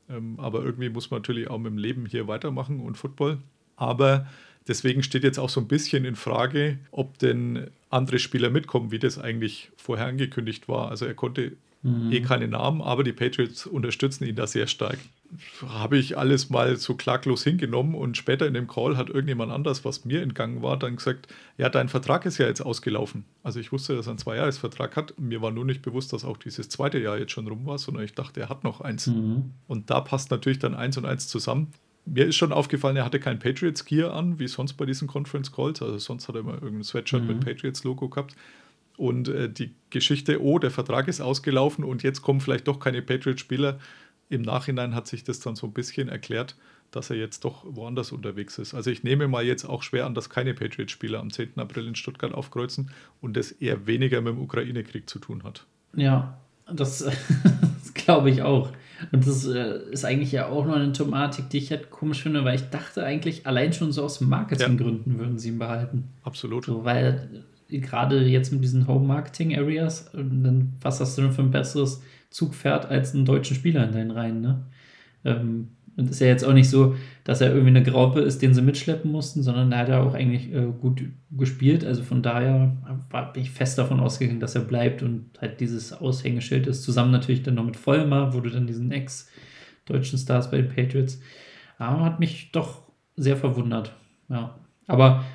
[0.10, 3.40] Ähm, aber irgendwie muss man natürlich auch mit dem Leben hier weitermachen und Football.
[3.76, 4.26] Aber
[4.66, 9.00] deswegen steht jetzt auch so ein bisschen in Frage, ob denn andere Spieler mitkommen, wie
[9.00, 10.90] das eigentlich vorher angekündigt war.
[10.90, 12.12] Also er konnte mhm.
[12.12, 15.00] eh keine Namen, aber die Patriots unterstützen ihn da sehr stark.
[15.68, 19.84] Habe ich alles mal so klaglos hingenommen und später in dem Call hat irgendjemand anders,
[19.84, 23.26] was mir entgangen war, dann gesagt, ja, dein Vertrag ist ja jetzt ausgelaufen.
[23.44, 25.20] Also ich wusste, dass er einen Zweijahresvertrag hat.
[25.20, 28.04] Mir war nur nicht bewusst, dass auch dieses zweite Jahr jetzt schon rum war, sondern
[28.04, 29.08] ich dachte, er hat noch eins.
[29.08, 29.52] Mhm.
[29.68, 31.74] Und da passt natürlich dann eins und eins zusammen.
[32.06, 35.82] Mir ist schon aufgefallen, er hatte kein Patriots-Gear an, wie sonst bei diesen Conference Calls.
[35.82, 37.28] Also sonst hat er immer irgendein Sweatshirt mhm.
[37.28, 38.34] mit Patriots-Logo gehabt.
[38.98, 43.02] Und äh, die Geschichte, oh, der Vertrag ist ausgelaufen und jetzt kommen vielleicht doch keine
[43.02, 43.80] Patriot-Spieler.
[44.30, 46.56] Im Nachhinein hat sich das dann so ein bisschen erklärt,
[46.92, 48.74] dass er jetzt doch woanders unterwegs ist.
[48.74, 51.54] Also ich nehme mal jetzt auch schwer an, dass keine Patriot-Spieler am 10.
[51.58, 55.66] April in Stuttgart aufkreuzen und das eher weniger mit dem Ukraine-Krieg zu tun hat.
[55.96, 56.40] Ja,
[56.74, 57.00] das,
[57.84, 58.72] das glaube ich auch.
[59.12, 62.44] Und das äh, ist eigentlich ja auch noch eine Thematik, die ich halt komisch finde,
[62.44, 65.20] weil ich dachte eigentlich, allein schon so aus Marketinggründen ja.
[65.20, 66.06] würden sie ihn behalten.
[66.24, 66.66] Absolut.
[66.66, 72.02] So, weil gerade jetzt mit diesen Home-Marketing-Areas, dann was hast du denn für ein besseres
[72.30, 74.66] Zugpferd als einen deutschen Spieler in deinen Reihen, ne?
[75.26, 78.54] Ähm, und ist ja jetzt auch nicht so, dass er irgendwie eine Graupe ist, den
[78.54, 81.02] sie mitschleppen mussten, sondern er hat ja auch eigentlich äh, gut
[81.32, 81.84] gespielt.
[81.84, 82.78] Also von daher
[83.10, 86.84] war, bin ich fest davon ausgegangen, dass er bleibt und halt dieses Aushängeschild ist.
[86.84, 91.20] Zusammen natürlich dann noch mit Vollmar, wo du dann diesen Ex-deutschen Stars bei den Patriots.
[91.80, 92.84] Aber hat mich doch
[93.16, 93.92] sehr verwundert.
[94.30, 94.56] Ja.
[94.86, 95.26] Aber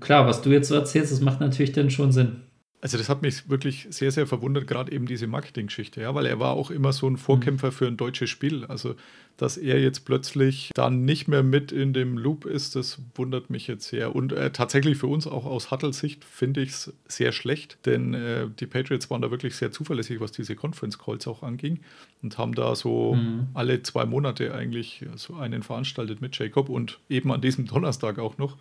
[0.00, 2.42] klar, was du jetzt so erzählst, das macht natürlich dann schon Sinn.
[2.82, 6.38] Also das hat mich wirklich sehr, sehr verwundert, gerade eben diese Marketing-Geschichte, ja, weil er
[6.38, 8.64] war auch immer so ein Vorkämpfer für ein deutsches Spiel.
[8.66, 8.94] Also,
[9.38, 13.66] dass er jetzt plötzlich dann nicht mehr mit in dem Loop ist, das wundert mich
[13.66, 14.14] jetzt sehr.
[14.14, 18.14] Und äh, tatsächlich für uns auch aus Huttles Sicht finde ich es sehr schlecht, denn
[18.14, 21.80] äh, die Patriots waren da wirklich sehr zuverlässig, was diese Conference Calls auch anging
[22.22, 23.48] und haben da so mhm.
[23.54, 28.38] alle zwei Monate eigentlich so einen veranstaltet mit Jacob und eben an diesem Donnerstag auch
[28.38, 28.58] noch.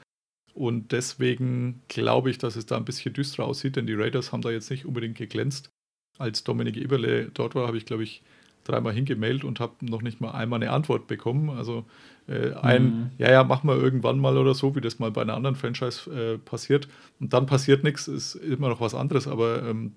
[0.55, 4.41] Und deswegen glaube ich, dass es da ein bisschen düster aussieht, denn die Raiders haben
[4.41, 5.69] da jetzt nicht unbedingt geglänzt.
[6.17, 8.23] Als Dominik Eberle dort war, habe ich, glaube ich,
[8.63, 11.49] dreimal hingemailt und habe noch nicht mal einmal eine Antwort bekommen.
[11.49, 11.83] Also
[12.29, 13.09] äh, ein, mhm.
[13.17, 16.09] ja, ja, machen wir irgendwann mal oder so, wie das mal bei einer anderen Franchise
[16.09, 16.87] äh, passiert.
[17.19, 19.27] Und dann passiert nichts, ist immer noch was anderes.
[19.27, 19.91] Aber ähm,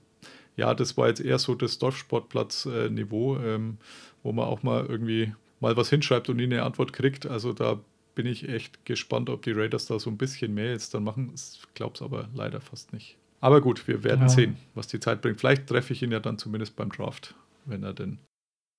[0.57, 3.79] ja, das war jetzt eher so das Dorfsportplatz-Niveau, äh, ähm,
[4.25, 7.27] wo man auch mal irgendwie mal was hinschreibt und nie eine Antwort kriegt.
[7.27, 7.79] Also da
[8.18, 11.31] bin ich echt gespannt, ob die Raiders da so ein bisschen mehr jetzt dann machen.
[11.37, 13.16] Ich glaube es aber leider fast nicht.
[13.40, 14.28] Aber gut, wir werden ja.
[14.28, 15.38] sehen, was die Zeit bringt.
[15.38, 18.18] Vielleicht treffe ich ihn ja dann zumindest beim Draft, wenn er denn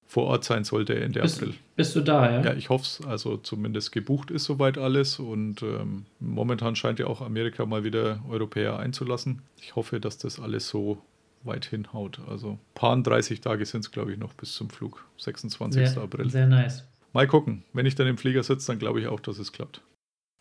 [0.05, 1.53] vor Ort sein sollte Ende bist, April.
[1.77, 2.41] Bist du da, ja?
[2.47, 3.07] Ja, ich hoffe es.
[3.07, 8.21] Also zumindest gebucht ist soweit alles und ähm, momentan scheint ja auch Amerika mal wieder
[8.27, 9.41] Europäer einzulassen.
[9.61, 11.01] Ich hoffe, dass das alles so
[11.43, 12.19] weit hinhaut.
[12.27, 15.05] Also paar 30 Tage sind es, glaube ich, noch bis zum Flug.
[15.15, 15.91] 26.
[15.91, 16.29] Sehr, April.
[16.29, 16.83] Sehr nice.
[17.13, 17.63] Mal gucken.
[17.73, 19.81] Wenn ich dann im Flieger sitze, dann glaube ich auch, dass es klappt.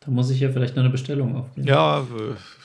[0.00, 1.66] Da muss ich ja vielleicht noch eine Bestellung aufgeben.
[1.66, 2.00] Ja,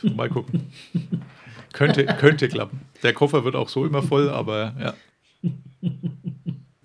[0.03, 0.71] äh, mal gucken.
[1.73, 2.81] könnte, könnte klappen.
[3.01, 4.93] Der Koffer wird auch so immer voll, aber ja.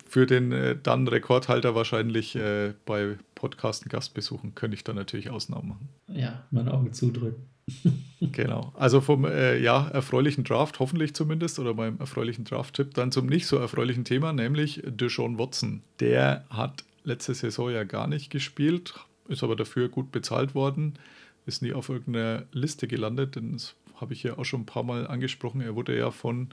[0.07, 5.69] Für den äh, dann Rekordhalter wahrscheinlich äh, bei Podcasten Gastbesuchen könnte ich dann natürlich Ausnahmen
[5.69, 5.89] machen.
[6.07, 7.43] Ja, meine Augen zudrücken.
[8.31, 8.73] genau.
[8.75, 13.45] Also vom äh, ja, erfreulichen Draft, hoffentlich zumindest, oder beim erfreulichen Draft-Tipp, dann zum nicht
[13.45, 15.83] so erfreulichen Thema, nämlich Deshaun Watson.
[15.99, 18.93] Der hat letzte Saison ja gar nicht gespielt,
[19.27, 20.97] ist aber dafür gut bezahlt worden,
[21.45, 24.83] ist nie auf irgendeiner Liste gelandet, denn das habe ich ja auch schon ein paar
[24.83, 25.61] Mal angesprochen.
[25.61, 26.49] Er wurde ja von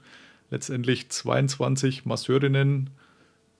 [0.49, 2.89] letztendlich 22 Masseurinnen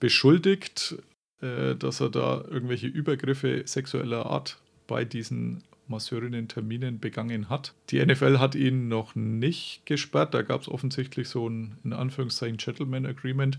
[0.00, 0.96] beschuldigt,
[1.40, 7.74] äh, dass er da irgendwelche Übergriffe sexueller Art bei diesen Masseurinnen-Terminen begangen hat.
[7.90, 10.34] Die NFL hat ihn noch nicht gesperrt.
[10.34, 13.58] Da gab es offensichtlich so ein, in Anführungszeichen, Gentleman Agreement,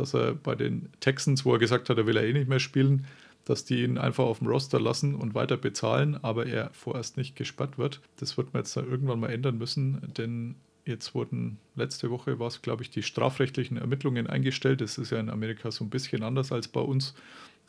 [0.00, 2.58] dass er bei den Texans, wo er gesagt hat, er will er eh nicht mehr
[2.58, 3.06] spielen,
[3.44, 7.36] dass die ihn einfach auf dem Roster lassen und weiter bezahlen, aber er vorerst nicht
[7.36, 8.00] gesperrt wird.
[8.16, 12.48] Das wird man jetzt da irgendwann mal ändern müssen, denn jetzt wurden letzte Woche war
[12.48, 14.80] es, glaube ich, die strafrechtlichen Ermittlungen eingestellt.
[14.80, 17.14] Das ist ja in Amerika so ein bisschen anders als bei uns.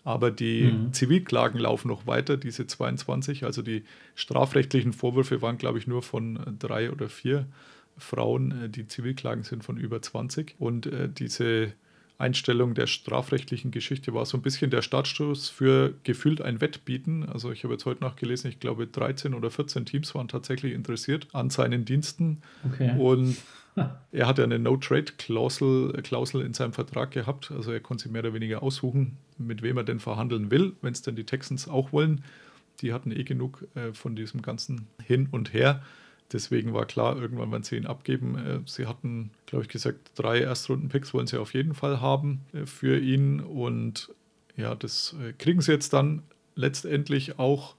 [0.04, 0.94] Aber die mhm.
[0.94, 3.44] Zivilklagen laufen noch weiter, diese 22.
[3.44, 3.84] Also die
[4.16, 7.48] strafrechtlichen Vorwürfe waren, glaube ich, nur von drei oder vier
[7.98, 8.64] Frauen.
[8.64, 10.56] Äh, die Zivilklagen sind von über 20.
[10.58, 11.74] Und äh, diese
[12.22, 17.28] Einstellung der strafrechtlichen Geschichte war so ein bisschen der Startstoß für gefühlt ein Wettbieten.
[17.28, 21.28] Also ich habe jetzt heute nachgelesen, ich glaube 13 oder 14 Teams waren tatsächlich interessiert
[21.34, 22.42] an seinen Diensten.
[22.66, 22.96] Okay.
[22.98, 23.38] Und
[24.12, 27.52] er hat ja eine No-Trade-Klausel Klausel in seinem Vertrag gehabt.
[27.52, 30.94] Also er konnte sich mehr oder weniger aussuchen, mit wem er denn verhandeln will, wenn
[30.94, 32.24] es denn die Texans auch wollen.
[32.82, 35.82] Die hatten eh genug äh, von diesem ganzen Hin und Her.
[36.32, 38.38] Deswegen war klar, irgendwann werden sie ihn abgeben.
[38.38, 42.66] Äh, sie hatten, glaube ich, gesagt, drei Erstrunden-Picks wollen sie auf jeden Fall haben äh,
[42.66, 43.40] für ihn.
[43.40, 44.10] Und
[44.56, 46.24] ja, das äh, kriegen sie jetzt dann
[46.56, 47.76] letztendlich auch.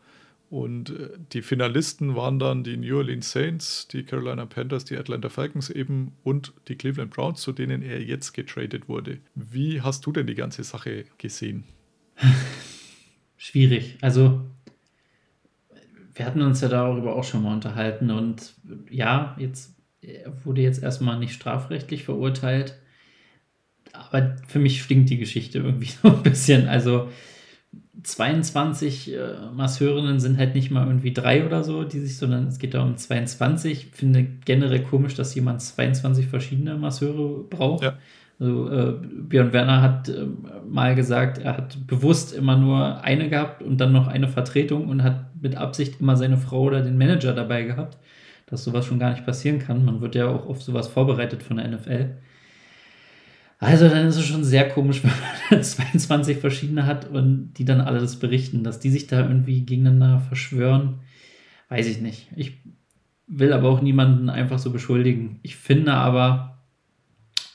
[0.50, 0.92] Und
[1.32, 6.12] die Finalisten waren dann die New Orleans Saints, die Carolina Panthers, die Atlanta Falcons eben
[6.24, 9.16] und die Cleveland Browns, zu denen er jetzt getradet wurde.
[9.34, 11.64] Wie hast du denn die ganze Sache gesehen?
[13.38, 13.96] Schwierig.
[14.02, 14.42] Also
[16.14, 18.54] wir hatten uns ja darüber auch schon mal unterhalten und
[18.90, 19.74] ja, jetzt
[20.44, 22.76] wurde jetzt erstmal nicht strafrechtlich verurteilt,
[23.92, 26.68] aber für mich stinkt die Geschichte irgendwie so ein bisschen.
[26.68, 27.08] Also
[28.02, 29.18] 22 äh,
[29.54, 32.82] Masseurinnen sind halt nicht mal irgendwie drei oder so, die sich, sondern es geht da
[32.82, 33.72] um 22.
[33.72, 37.84] Ich finde generell komisch, dass jemand 22 verschiedene Masseure braucht.
[37.84, 37.98] Ja.
[38.42, 38.94] Also äh,
[39.28, 40.26] Björn Werner hat äh,
[40.68, 45.04] mal gesagt, er hat bewusst immer nur eine gehabt und dann noch eine Vertretung und
[45.04, 47.98] hat mit Absicht immer seine Frau oder den Manager dabei gehabt,
[48.46, 49.84] dass sowas schon gar nicht passieren kann.
[49.84, 52.16] Man wird ja auch auf sowas vorbereitet von der NFL.
[53.60, 55.12] Also dann ist es schon sehr komisch, wenn
[55.52, 59.64] man 22 verschiedene hat und die dann alle das berichten, dass die sich da irgendwie
[59.64, 60.98] gegeneinander verschwören.
[61.68, 62.26] Weiß ich nicht.
[62.34, 62.58] Ich
[63.28, 65.38] will aber auch niemanden einfach so beschuldigen.
[65.42, 66.51] Ich finde aber,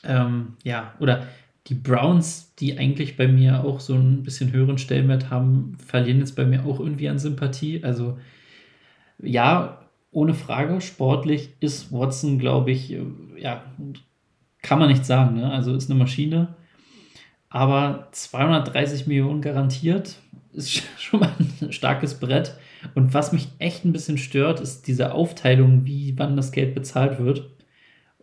[0.04, 1.26] ähm, ja, oder
[1.66, 6.34] die Browns, die eigentlich bei mir auch so ein bisschen höheren Stellenwert haben, verlieren jetzt
[6.36, 7.84] bei mir auch irgendwie an Sympathie.
[7.84, 8.18] Also
[9.20, 13.02] ja, ohne Frage, sportlich ist Watson, glaube ich, äh,
[13.36, 13.62] ja,
[14.62, 15.36] kann man nicht sagen.
[15.36, 15.50] Ne?
[15.50, 16.54] Also ist eine Maschine.
[17.50, 20.16] Aber 230 Millionen garantiert
[20.52, 22.54] ist schon mal ein starkes Brett.
[22.94, 27.18] Und was mich echt ein bisschen stört, ist diese Aufteilung, wie wann das Geld bezahlt
[27.18, 27.50] wird.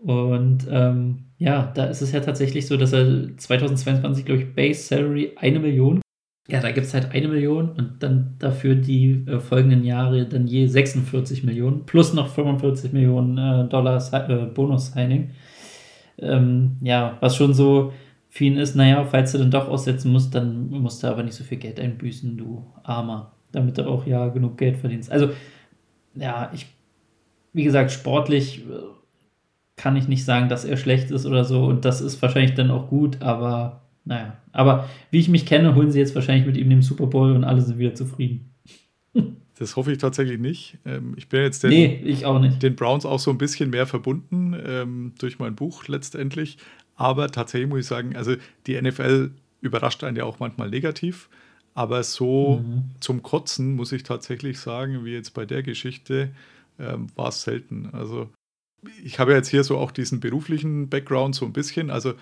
[0.06, 4.84] Und ähm, ja, da ist es ja tatsächlich so, dass er 2022, glaube ich, Base
[4.84, 6.00] Salary eine Million.
[6.48, 10.46] Ja, da gibt es halt eine Million und dann dafür die äh, folgenden Jahre dann
[10.46, 13.98] je 46 Millionen plus noch 45 Millionen äh, Dollar
[14.30, 15.32] äh, Bonus-Signing.
[16.20, 17.92] Ähm, ja, was schon so
[18.30, 21.44] für ist, naja, falls du dann doch aussetzen musst, dann musst du aber nicht so
[21.44, 25.12] viel Geld einbüßen, du Armer, damit du auch ja genug Geld verdienst.
[25.12, 25.30] Also,
[26.14, 26.68] ja, ich,
[27.54, 28.96] wie gesagt, sportlich äh,
[29.76, 31.66] kann ich nicht sagen, dass er schlecht ist oder so.
[31.66, 34.38] Und das ist wahrscheinlich dann auch gut, aber naja.
[34.52, 37.44] Aber wie ich mich kenne, holen sie jetzt wahrscheinlich mit ihm den Super Bowl und
[37.44, 38.52] alle sind wieder zufrieden.
[39.58, 40.80] Das hoffe ich tatsächlich nicht.
[40.86, 42.18] Ähm, ich bin jetzt den, nee,
[42.62, 46.58] den Browns auch so ein bisschen mehr verbunden ähm, durch mein Buch letztendlich.
[46.98, 48.36] Aber tatsächlich muss ich sagen, also
[48.68, 51.30] die NFL überrascht einen ja auch manchmal negativ.
[51.74, 52.84] Aber so mhm.
[53.00, 56.32] zum Kotzen muss ich tatsächlich sagen, wie jetzt bei der Geschichte,
[56.78, 57.90] ähm, war es selten.
[57.94, 58.30] Also
[59.04, 61.90] ich habe jetzt hier so auch diesen beruflichen Background so ein bisschen.
[61.90, 62.14] Also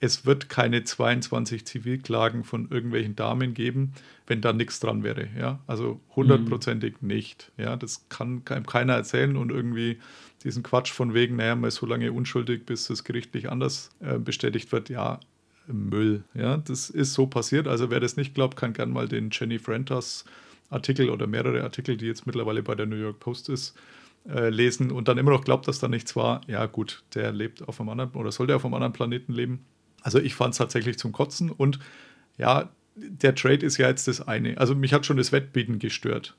[0.00, 3.92] es wird keine 22 Zivilklagen von irgendwelchen Damen geben,
[4.26, 5.28] wenn da nichts dran wäre.
[5.38, 5.60] Ja?
[5.68, 7.08] Also hundertprozentig mhm.
[7.08, 7.52] nicht.
[7.56, 7.76] Ja?
[7.76, 9.98] Das kann einem keiner erzählen und irgendwie
[10.42, 14.18] diesen Quatsch von wegen, naja, man ist so lange unschuldig, bis das gerichtlich anders äh,
[14.18, 14.88] bestätigt wird.
[14.88, 15.20] Ja,
[15.68, 16.24] Müll.
[16.34, 16.56] Ja?
[16.56, 17.68] Das ist so passiert.
[17.68, 20.24] Also wer das nicht glaubt, kann gerne mal den Jenny Frentas
[20.68, 23.76] Artikel oder mehrere Artikel, die jetzt mittlerweile bei der New York Post ist,
[24.28, 27.66] äh, lesen und dann immer noch glaubt, dass da nichts war, ja gut, der lebt
[27.66, 29.64] auf einem anderen oder sollte auf einem anderen Planeten leben.
[30.02, 31.78] Also ich fand es tatsächlich zum Kotzen und
[32.38, 34.58] ja, der Trade ist ja jetzt das eine.
[34.58, 36.36] Also mich hat schon das Wettbieten gestört.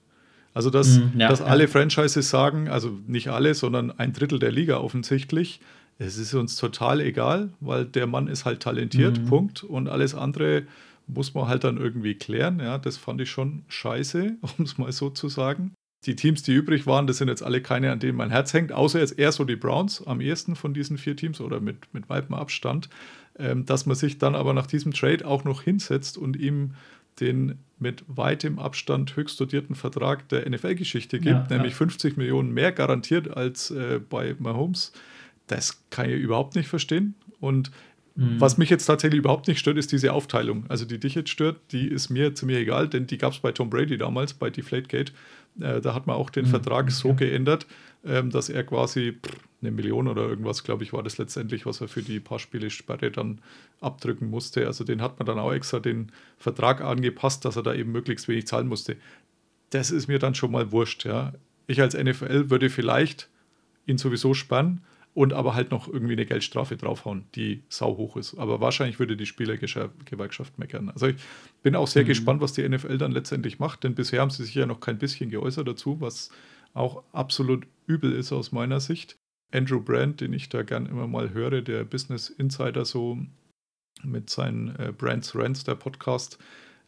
[0.54, 1.46] Also dass, mm, ja, dass ja.
[1.46, 5.60] alle Franchises sagen, also nicht alle, sondern ein Drittel der Liga offensichtlich,
[5.98, 9.26] es ist uns total egal, weil der Mann ist halt talentiert, mm.
[9.26, 9.64] Punkt.
[9.64, 10.64] Und alles andere
[11.08, 12.60] muss man halt dann irgendwie klären.
[12.60, 15.74] Ja, das fand ich schon scheiße, um es mal so zu sagen
[16.06, 18.72] die Teams, die übrig waren, das sind jetzt alle keine, an denen mein Herz hängt,
[18.72, 22.10] außer jetzt eher so die Browns am ehesten von diesen vier Teams oder mit, mit
[22.10, 22.90] weitem Abstand,
[23.38, 26.76] ähm, dass man sich dann aber nach diesem Trade auch noch hinsetzt und ihm
[27.20, 31.78] den mit weitem Abstand höchst dotierten Vertrag der NFL-Geschichte gibt, ja, nämlich ja.
[31.78, 34.94] 50 Millionen mehr garantiert als äh, bei Mahomes.
[35.48, 37.16] Das kann ich überhaupt nicht verstehen.
[37.40, 37.72] Und
[38.40, 40.66] Was mich jetzt tatsächlich überhaupt nicht stört, ist diese Aufteilung.
[40.70, 43.52] Also die dich jetzt stört, die ist mir ziemlich egal, denn die gab es bei
[43.52, 45.14] Tom Brady damals, bei Deflategate.
[45.60, 47.68] Äh, da hat man auch den Vertrag so geändert,
[48.06, 51.82] ähm, dass er quasi pff, eine Million oder irgendwas, glaube ich, war das letztendlich, was
[51.82, 53.40] er für die paar Spiele Sperre dann
[53.80, 54.68] abdrücken musste.
[54.68, 58.28] Also den hat man dann auch extra den Vertrag angepasst, dass er da eben möglichst
[58.28, 58.98] wenig zahlen musste.
[59.70, 61.34] Das ist mir dann schon mal wurscht, ja.
[61.66, 63.30] Ich als NFL würde vielleicht
[63.86, 64.82] ihn sowieso sperren
[65.14, 68.36] und aber halt noch irgendwie eine Geldstrafe draufhauen, die sau hoch ist.
[68.38, 70.90] Aber wahrscheinlich würde die Spielergewerkschaft meckern.
[70.90, 71.18] Also ich
[71.62, 74.56] bin auch sehr gespannt, was die NFL dann letztendlich macht, denn bisher haben sie sich
[74.56, 76.32] ja noch kein bisschen geäußert dazu, was
[76.74, 79.16] auch absolut übel ist aus meiner Sicht.
[79.52, 83.20] Andrew Brandt, den ich da gern immer mal höre, der Business Insider so
[84.02, 86.40] mit seinen äh, Brands Rants, der Podcast,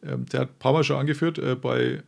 [0.02, 2.02] ähm, der hat ein paar Mal schon angeführt, äh, bei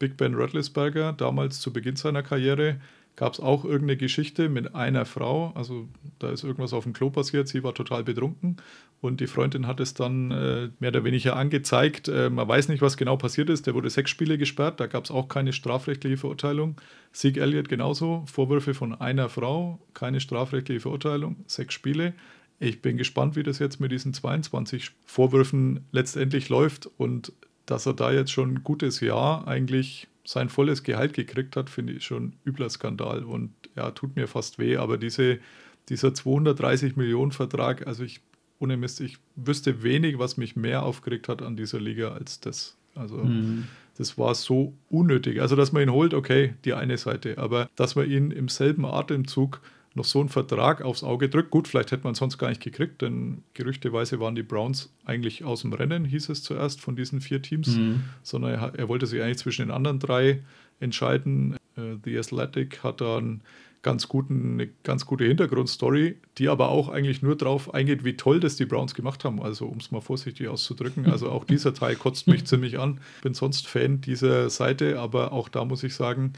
[0.00, 2.80] Big Ben Roethlisberger, damals zu Beginn seiner Karriere,
[3.16, 5.52] gab es auch irgendeine Geschichte mit einer Frau.
[5.54, 8.56] Also da ist irgendwas auf dem Klo passiert, sie war total betrunken
[9.00, 12.08] und die Freundin hat es dann äh, mehr oder weniger angezeigt.
[12.08, 13.66] Äh, man weiß nicht, was genau passiert ist.
[13.66, 16.80] Der wurde sechs Spiele gesperrt, da gab es auch keine strafrechtliche Verurteilung.
[17.12, 22.14] Sieg Elliott genauso, Vorwürfe von einer Frau, keine strafrechtliche Verurteilung, sechs Spiele.
[22.58, 27.32] Ich bin gespannt, wie das jetzt mit diesen 22 Vorwürfen letztendlich läuft und
[27.64, 31.92] dass er da jetzt schon ein gutes Jahr eigentlich sein volles Gehalt gekriegt hat, finde
[31.92, 34.76] ich schon ein übler Skandal und ja, tut mir fast weh.
[34.76, 35.40] Aber diese,
[35.88, 38.20] dieser 230 Millionen Vertrag, also ich,
[38.60, 42.76] ohne Mist, ich wüsste wenig, was mich mehr aufgeregt hat an dieser Liga als das.
[42.94, 43.66] Also Mhm.
[43.96, 45.40] das war so unnötig.
[45.40, 48.84] Also, dass man ihn holt, okay, die eine Seite, aber dass man ihn im selben
[48.84, 49.60] Atemzug
[49.94, 51.50] noch so einen Vertrag aufs Auge drückt.
[51.50, 55.42] Gut, vielleicht hätte man es sonst gar nicht gekriegt, denn gerüchteweise waren die Browns eigentlich
[55.44, 58.04] aus dem Rennen, hieß es zuerst von diesen vier Teams, Mhm.
[58.22, 60.42] sondern er, er wollte sich eigentlich zwischen den anderen drei
[60.78, 61.56] entscheiden.
[61.76, 63.40] Äh, The Athletic hat da einen
[63.82, 68.38] ganz guten, eine ganz gute Hintergrundstory, die aber auch eigentlich nur darauf eingeht, wie toll
[68.38, 69.40] das die Browns gemacht haben.
[69.42, 71.06] Also um es mal vorsichtig auszudrücken.
[71.10, 73.00] Also auch dieser Teil kotzt mich ziemlich an.
[73.22, 76.34] Bin sonst Fan dieser Seite, aber auch da muss ich sagen,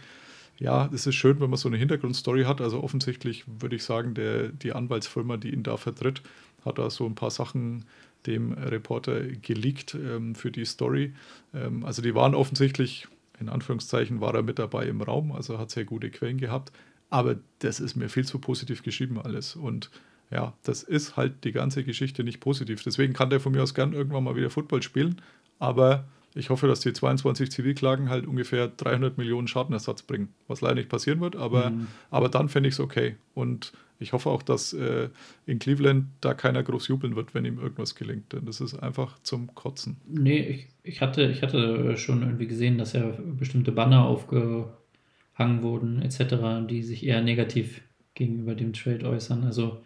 [0.58, 2.60] ja, es ist schön, wenn man so eine Hintergrundstory hat.
[2.60, 6.22] Also offensichtlich würde ich sagen, der, die Anwaltsfirma, die ihn da vertritt,
[6.64, 7.84] hat da so ein paar Sachen
[8.26, 11.14] dem Reporter geleakt ähm, für die Story.
[11.54, 13.08] Ähm, also die waren offensichtlich,
[13.40, 16.72] in Anführungszeichen, war er mit dabei im Raum, also hat sehr gute Quellen gehabt.
[17.10, 19.56] Aber das ist mir viel zu positiv geschrieben alles.
[19.56, 19.90] Und
[20.30, 22.82] ja, das ist halt die ganze Geschichte nicht positiv.
[22.82, 25.20] Deswegen kann der von mir aus gern irgendwann mal wieder Football spielen.
[25.58, 30.28] Aber ich hoffe, dass die 22 Zivilklagen halt ungefähr 300 Millionen Schadenersatz bringen.
[30.48, 31.86] Was leider nicht passieren wird, aber, Mhm.
[32.10, 33.16] aber dann fände ich es okay.
[33.34, 35.10] Und ich hoffe auch, dass äh,
[35.46, 38.32] in Cleveland da keiner groß jubeln wird, wenn ihm irgendwas gelingt.
[38.32, 39.96] Denn das ist einfach zum Kotzen.
[40.08, 46.02] Nee, ich, ich, hatte, ich hatte schon irgendwie gesehen, dass ja bestimmte Banner aufgehangen wurden,
[46.02, 47.82] etc., die sich eher negativ
[48.14, 49.44] gegenüber dem Trade äußern.
[49.44, 49.82] Also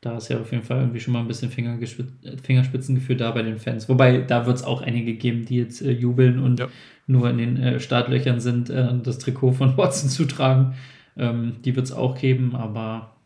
[0.00, 3.42] da ist ja auf jeden Fall irgendwie schon mal ein bisschen äh, Fingerspitzengefühl da bei
[3.42, 3.88] den Fans.
[3.88, 6.68] Wobei, da wird es auch einige geben, die jetzt äh, jubeln und Ja.
[7.06, 10.74] nur in den äh, Startlöchern sind, äh, das Trikot von Watson zu tragen.
[11.16, 13.16] Ähm, die wird es auch geben, aber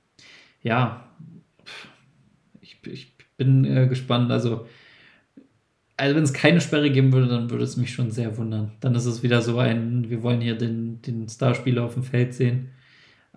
[0.63, 1.05] ja,
[2.61, 4.31] ich, ich bin äh, gespannt.
[4.31, 4.67] Also,
[5.97, 8.73] also wenn es keine Sperre geben würde, dann würde es mich schon sehr wundern.
[8.81, 12.33] Dann ist es wieder so ein, wir wollen hier den, den Starspieler auf dem Feld
[12.35, 12.71] sehen.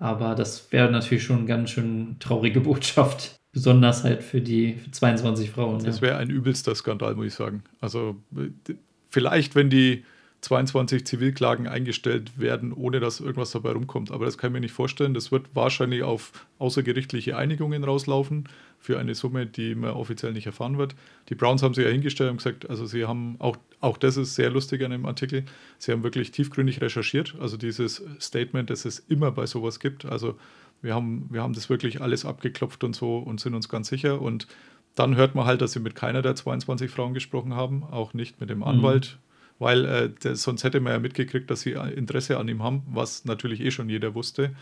[0.03, 3.39] Aber das wäre natürlich schon eine ganz schön traurige Botschaft.
[3.53, 5.81] Besonders halt für die für 22 Frauen.
[5.81, 6.01] Das Ja.
[6.01, 7.63] wäre ein übelster Skandal, muss ich sagen.
[7.79, 8.73] Also äh,
[9.09, 10.03] vielleicht, wenn die
[10.41, 14.11] 22 Zivilklagen eingestellt werden, ohne dass irgendwas dabei rumkommt.
[14.11, 15.13] Aber das kann ich mir nicht vorstellen.
[15.13, 18.49] Das wird wahrscheinlich auf außergerichtliche Einigungen rauslaufen
[18.83, 20.93] für eine Summe, die man offiziell nicht erfahren wird.
[21.29, 24.35] Die Browns haben sich ja hingestellt und gesagt, also sie haben auch, auch das ist
[24.35, 25.45] sehr lustig an dem Artikel,
[25.77, 27.33] sie haben wirklich tiefgründig recherchiert.
[27.39, 30.03] Also dieses Statement, das es immer bei sowas gibt.
[30.03, 30.37] Also
[30.81, 34.21] wir haben, wir haben das wirklich alles abgeklopft und so und sind uns ganz sicher.
[34.21, 34.47] Und
[34.95, 38.41] dann hört man halt, dass sie mit keiner der 22 Frauen gesprochen haben, auch nicht
[38.41, 39.17] mit dem Anwalt,
[39.59, 43.23] weil äh, der, sonst hätte man ja mitgekriegt, dass sie Interesse an ihm haben, was
[43.23, 44.53] natürlich eh schon jeder wusste.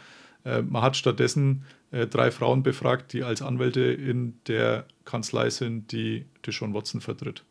[0.45, 5.91] Äh, man hat stattdessen äh, drei Frauen befragt, die als Anwälte in der Kanzlei sind,
[5.91, 7.43] die Deshaun Watson vertritt.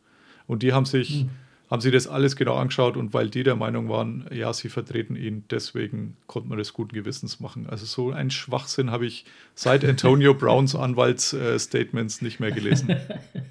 [0.46, 1.26] Und die haben sich,
[1.70, 5.14] haben sich das alles genau angeschaut und weil die der Meinung waren, ja, sie vertreten
[5.14, 7.68] ihn, deswegen konnte man das guten Gewissens machen.
[7.68, 12.96] Also so einen Schwachsinn habe ich seit Antonio Browns Anwaltsstatements nicht mehr gelesen.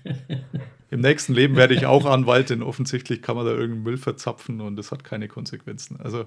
[0.92, 4.60] Im nächsten Leben werde ich auch Anwalt, denn offensichtlich kann man da irgendeinen Müll verzapfen
[4.62, 5.98] und das hat keine Konsequenzen.
[6.04, 6.26] Also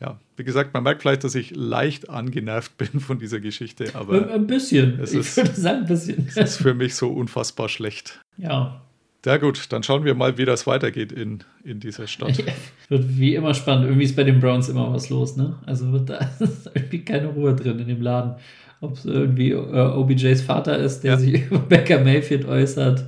[0.00, 4.30] ja, wie gesagt, man merkt vielleicht, dass ich leicht angenervt bin von dieser Geschichte, aber
[4.32, 4.98] ein bisschen.
[5.00, 6.26] es ich ist- würde sagen, ein bisschen.
[6.28, 8.20] es ist für mich so unfassbar schlecht.
[8.36, 8.80] ja.
[9.24, 12.42] Ja gut, dann schauen wir mal, wie das weitergeht in, in dieser Stadt.
[12.88, 13.84] Wird wie immer spannend.
[13.86, 15.60] Irgendwie ist bei den Browns immer was los, ne?
[15.64, 18.34] Also wird da ist irgendwie keine Ruhe drin in dem Laden.
[18.80, 19.56] ob es irgendwie äh,
[19.94, 21.18] OBJs Vater ist, der Ja.
[21.18, 23.04] sich über Baker Mayfield äußert,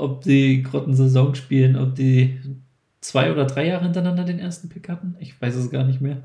[0.00, 2.38] ob die Grottensaison spielen, ob die
[3.00, 5.16] zwei oder drei Jahre hintereinander den ersten Pick hatten.
[5.20, 6.22] Ich weiß es gar nicht mehr.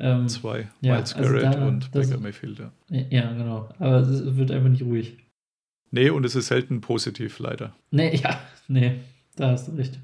[0.00, 0.68] Ähm, Zwei.
[0.80, 2.70] Ja, Miles also Garrett da- und das- Baker Mayfield, ja.
[3.10, 3.68] ja, genau.
[3.80, 5.16] Aber es wird einfach nicht ruhig.
[5.90, 7.74] Nee, und es ist selten positiv, leider.
[7.90, 8.38] Nee, ja,
[8.68, 9.00] nee,
[9.36, 9.98] da hast du recht.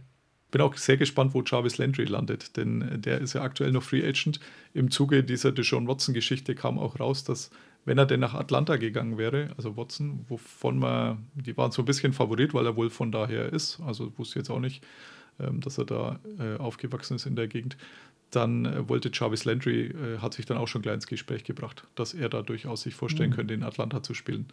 [0.50, 4.06] Bin auch sehr gespannt, wo Jarvis Landry landet, denn der ist ja aktuell noch Free
[4.06, 4.40] Agent.
[4.72, 7.50] Im Zuge dieser Deshaun Watson-Geschichte kam auch raus, dass,
[7.84, 11.84] wenn er denn nach Atlanta gegangen wäre, also Watson, wovon man, die waren so ein
[11.84, 14.82] bisschen Favorit, weil er wohl von daher ist, also wusste jetzt auch nicht,
[15.38, 17.76] ähm, dass er da äh, aufgewachsen ist in der Gegend,
[18.30, 21.84] dann äh, wollte Jarvis Landry, äh, hat sich dann auch schon gleich ins Gespräch gebracht,
[21.94, 23.34] dass er da durchaus sich vorstellen Mhm.
[23.34, 24.46] könnte, in Atlanta zu spielen.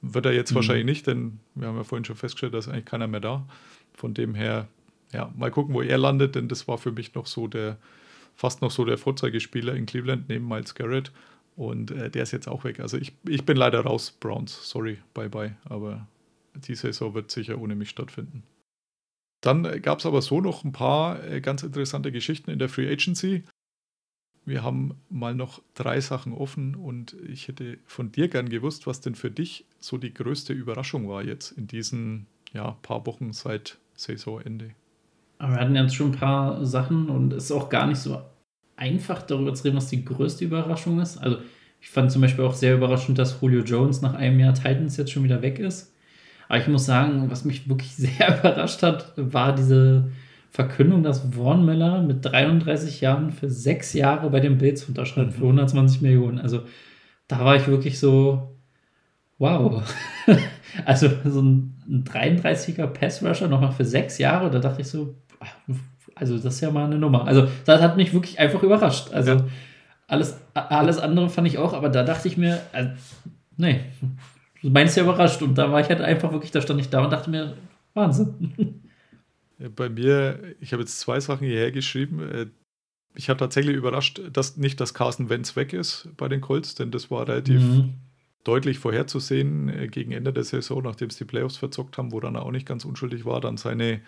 [0.00, 0.56] Wird er jetzt Mhm.
[0.56, 3.46] wahrscheinlich nicht, denn wir haben ja vorhin schon festgestellt, da ist eigentlich keiner mehr da.
[3.94, 4.68] Von dem her,
[5.12, 7.76] ja, mal gucken, wo er landet, denn das war für mich noch so der,
[8.34, 11.12] fast noch so der Vorzeigespieler in Cleveland neben Miles Garrett.
[11.56, 12.80] Und äh, der ist jetzt auch weg.
[12.80, 14.68] Also ich, ich bin leider raus, Browns.
[14.68, 15.56] Sorry, bye bye.
[15.64, 16.06] Aber
[16.54, 18.42] die Saison wird sicher ohne mich stattfinden.
[19.42, 22.68] Dann äh, gab es aber so noch ein paar äh, ganz interessante Geschichten in der
[22.68, 23.44] Free Agency.
[24.44, 29.00] Wir haben mal noch drei Sachen offen und ich hätte von dir gern gewusst, was
[29.00, 33.78] denn für dich so die größte Überraschung war jetzt in diesen ja, paar Wochen seit
[33.94, 34.70] Saisonende.
[35.38, 38.20] Aber wir hatten jetzt schon ein paar Sachen und es ist auch gar nicht so
[38.76, 41.18] einfach darüber zu reden, was die größte Überraschung ist.
[41.18, 41.38] Also
[41.80, 45.10] ich fand zum Beispiel auch sehr überraschend, dass Julio Jones nach einem Jahr Titans jetzt
[45.10, 45.94] schon wieder weg ist.
[46.48, 50.10] Aber ich muss sagen, was mich wirklich sehr überrascht hat, war diese
[50.50, 55.42] Verkündung, dass Vaughn Miller mit 33 Jahren für sechs Jahre bei den Bills unterschreibt für
[55.42, 56.38] 120 Millionen.
[56.38, 56.62] Also
[57.26, 58.54] da war ich wirklich so,
[59.38, 59.82] wow.
[60.84, 65.16] also so ein, ein 33er Pass-Rusher nochmal für sechs Jahre, da dachte ich so,
[66.14, 67.26] also das ist ja mal eine Nummer.
[67.26, 69.12] Also das hat mich wirklich einfach überrascht.
[69.12, 69.44] Also Ja.
[70.06, 72.86] alles, alles andere fand ich auch, aber da dachte ich mir, äh,
[73.56, 73.80] nee,
[74.62, 75.42] meins ja überrascht.
[75.42, 77.56] Und da war ich halt einfach wirklich, da stand ich da und dachte mir,
[77.94, 78.80] Wahnsinn.
[79.58, 82.20] Äh, Bei mir, ich habe jetzt zwei Sachen hierher geschrieben.
[82.20, 82.46] Äh,
[83.14, 86.90] Ich habe tatsächlich überrascht, dass nicht, dass Carson Wentz weg ist bei den Colts, denn
[86.90, 87.94] das war relativ Mhm.
[88.42, 92.42] deutlich vorherzusehen gegen Ende der Saison, nachdem es die Playoffs verzockt haben, wo dann er
[92.42, 94.00] auch nicht ganz unschuldig war, dann seine,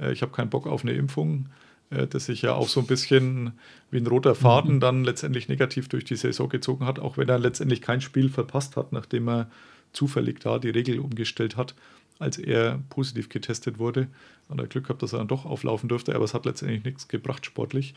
[0.00, 1.46] äh, ich habe keinen Bock auf eine Impfung,
[1.90, 3.52] äh, das sich ja auch so ein bisschen
[3.90, 4.80] wie ein roter Faden Mhm.
[4.80, 8.76] dann letztendlich negativ durch die Saison gezogen hat, auch wenn er letztendlich kein Spiel verpasst
[8.76, 9.50] hat, nachdem er
[9.92, 11.74] zufällig da die Regel umgestellt hat,
[12.18, 14.08] als er positiv getestet wurde.
[14.48, 17.08] Und er Glück gehabt, dass er dann doch auflaufen durfte, aber es hat letztendlich nichts
[17.08, 17.94] gebracht sportlich.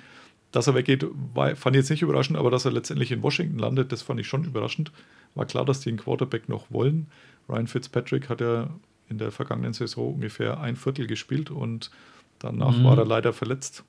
[0.51, 3.57] Dass er weggeht, war, fand ich jetzt nicht überraschend, aber dass er letztendlich in Washington
[3.57, 4.91] landet, das fand ich schon überraschend.
[5.33, 7.07] War klar, dass die einen Quarterback noch wollen.
[7.49, 8.69] Ryan Fitzpatrick hat ja
[9.09, 11.91] in der vergangenen Saison ungefähr ein Viertel gespielt und
[12.39, 12.83] danach Mhm.
[12.83, 13.83] war er leider verletzt.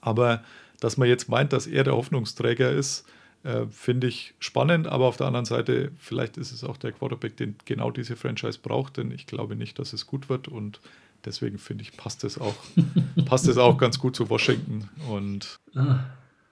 [0.00, 0.42] Aber
[0.80, 3.06] dass man jetzt meint, dass er der Hoffnungsträger ist,
[3.42, 4.86] äh, finde ich spannend.
[4.86, 8.58] Aber auf der anderen Seite, vielleicht ist es auch der Quarterback, den genau diese Franchise
[8.60, 10.80] braucht, denn ich glaube nicht, dass es gut wird und
[11.24, 12.54] deswegen finde ich, passt es auch,
[13.26, 14.88] passt es auch ganz gut zu Washington.
[15.08, 16.00] Und Ah,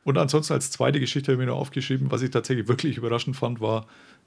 [0.04, 3.36] und ansonsten als zweite Geschichte habe ich mir noch aufgeschrieben, was ich tatsächlich wirklich überraschend
[3.36, 3.86] fand, war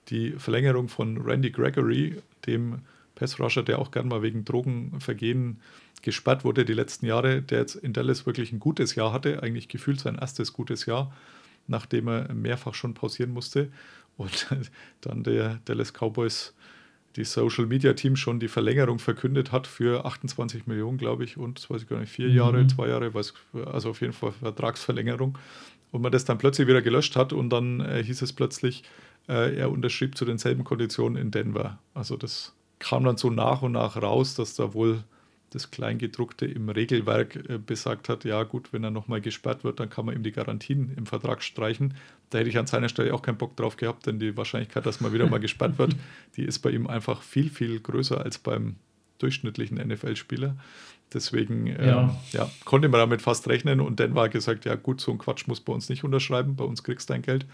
[0.10, 2.80] die Verlängerung von Randy Gregory, dem
[3.16, 5.60] Pass-Rusher, der auch gern mal wegen Drogenvergehen
[6.02, 9.68] gesperrt wurde die letzten Jahre, der jetzt in Dallas wirklich ein gutes Jahr hatte, eigentlich
[9.68, 11.14] gefühlt sein erstes gutes Jahr,
[11.68, 13.72] nachdem er mehrfach schon pausieren musste.
[14.18, 14.48] Und
[15.02, 16.54] dann der Dallas Cowboys,
[17.16, 21.58] die Social Media Team schon die Verlängerung verkündet hat für 28 Millionen, glaube ich, und
[21.60, 22.36] das weiß ich gar nicht, vier Mhm.
[22.36, 23.34] Jahre, zwei Jahre, weiß,
[23.66, 25.38] also auf jeden Fall Vertragsverlängerung.
[25.92, 28.84] Und man das dann plötzlich wieder gelöscht hat und dann äh, hieß es plötzlich,
[29.30, 31.80] äh, er unterschrieb zu denselben Konditionen in Denver.
[31.94, 35.04] Also das kam dann so nach und nach raus, dass da wohl
[35.52, 39.90] das Kleingedruckte im Regelwerk äh, besagt hat, ja gut, wenn er nochmal gesperrt wird, dann
[39.90, 41.94] kann man ihm die Garantien im Vertrag streichen.
[42.30, 45.00] Da hätte ich an seiner Stelle auch keinen Bock drauf gehabt, denn die Wahrscheinlichkeit, dass
[45.00, 45.96] man wieder mal gesperrt wird,
[46.36, 48.76] die ist bei ihm einfach viel, viel größer als beim
[49.20, 50.58] durchschnittlichen NFL-Spieler.
[51.14, 52.22] Deswegen ähm, Ja.
[52.32, 55.48] ja, konnte man damit fast rechnen und Denver hat gesagt, ja gut, so ein Quatsch
[55.48, 57.46] muss bei uns nicht unterschreiben, bei uns kriegst du dein Geld.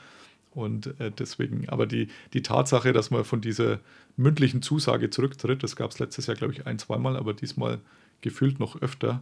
[0.51, 3.79] Und äh, deswegen, aber die, die Tatsache, dass man von dieser
[4.17, 7.79] mündlichen Zusage zurücktritt, das gab es letztes Jahr, glaube ich, ein, zweimal, aber diesmal
[8.21, 9.21] gefühlt noch öfter,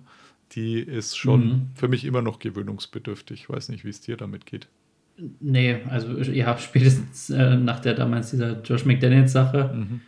[0.54, 1.68] die ist schon Mhm.
[1.76, 3.42] für mich immer noch gewöhnungsbedürftig.
[3.42, 4.68] Ich weiß nicht, wie es dir damit geht.
[5.42, 10.02] nee, also ja, spätestens äh, nach der damals dieser Josh McDaniels-Sache, Mhm.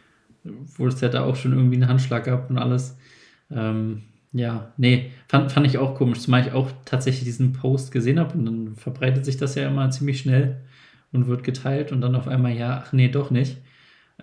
[0.78, 2.98] wo es ja da auch schon irgendwie einen Handschlag gab und alles.
[3.52, 4.04] Ähm,
[4.34, 8.38] ja, nee, fand, fand ich auch komisch, zumal ich auch tatsächlich diesen Post gesehen habe
[8.38, 10.62] und dann verbreitet sich das ja immer ziemlich schnell
[11.12, 13.58] und wird geteilt und dann auf einmal, ja, ach nee, doch nicht.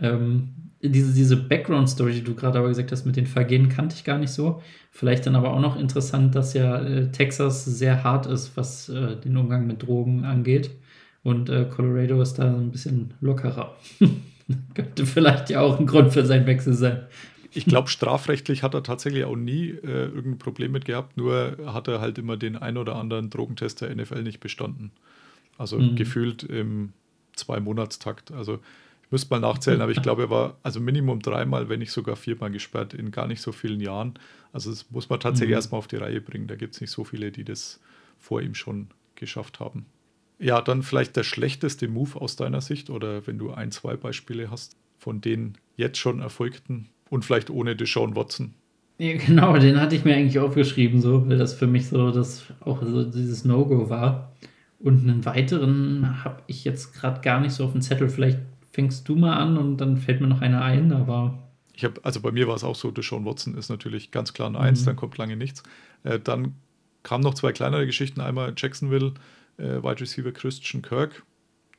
[0.01, 4.05] Ähm, diese, diese Background-Story, die du gerade aber gesagt hast, mit den Vergehen kannte ich
[4.05, 4.63] gar nicht so.
[4.91, 9.17] Vielleicht dann aber auch noch interessant, dass ja äh, Texas sehr hart ist, was äh,
[9.17, 10.71] den Umgang mit Drogen angeht.
[11.25, 13.77] Und äh, Colorado ist da ein bisschen lockerer.
[14.75, 17.07] Könnte vielleicht ja auch ein Grund für seinen Wechsel sein.
[17.53, 21.89] Ich glaube, strafrechtlich hat er tatsächlich auch nie äh, irgendein Problem mit gehabt, nur hat
[21.89, 24.93] er halt immer den ein oder anderen Drogentest der NFL nicht bestanden.
[25.59, 25.97] Also mhm.
[25.97, 26.93] gefühlt im
[27.37, 28.33] Zwei-Monatstakt.
[28.33, 28.61] Also
[29.05, 32.17] ich müsste mal nachzählen, aber ich glaube, er war also Minimum dreimal, wenn nicht sogar
[32.17, 34.15] viermal gesperrt in gar nicht so vielen Jahren.
[34.53, 35.57] Also das muss man tatsächlich mhm.
[35.57, 36.47] erstmal auf die Reihe bringen.
[36.47, 37.81] Da gibt es nicht so viele, die das
[38.19, 39.87] vor ihm schon geschafft haben.
[40.39, 44.51] Ja, dann vielleicht der schlechteste Move aus deiner Sicht oder wenn du ein, zwei Beispiele
[44.51, 48.55] hast von den jetzt schon erfolgten und vielleicht ohne Deshaun Watson.
[48.99, 52.45] Ja, genau, den hatte ich mir eigentlich aufgeschrieben, so, weil das für mich so das
[52.61, 54.33] auch so dieses No-Go war.
[54.79, 58.09] Und einen weiteren habe ich jetzt gerade gar nicht so auf dem Zettel.
[58.09, 58.39] Vielleicht
[58.71, 61.39] fängst du mal an und dann fällt mir noch einer ein, aber.
[61.75, 64.49] Ich habe, also bei mir war es auch so, Deshaun Watson ist natürlich ganz klar
[64.49, 64.87] ein Eins, mhm.
[64.87, 65.63] dann kommt lange nichts.
[66.05, 66.55] Äh, dann
[67.03, 68.21] kamen noch zwei kleinere Geschichten.
[68.21, 69.15] Einmal Jacksonville,
[69.57, 71.25] äh, Wide Receiver Christian Kirk.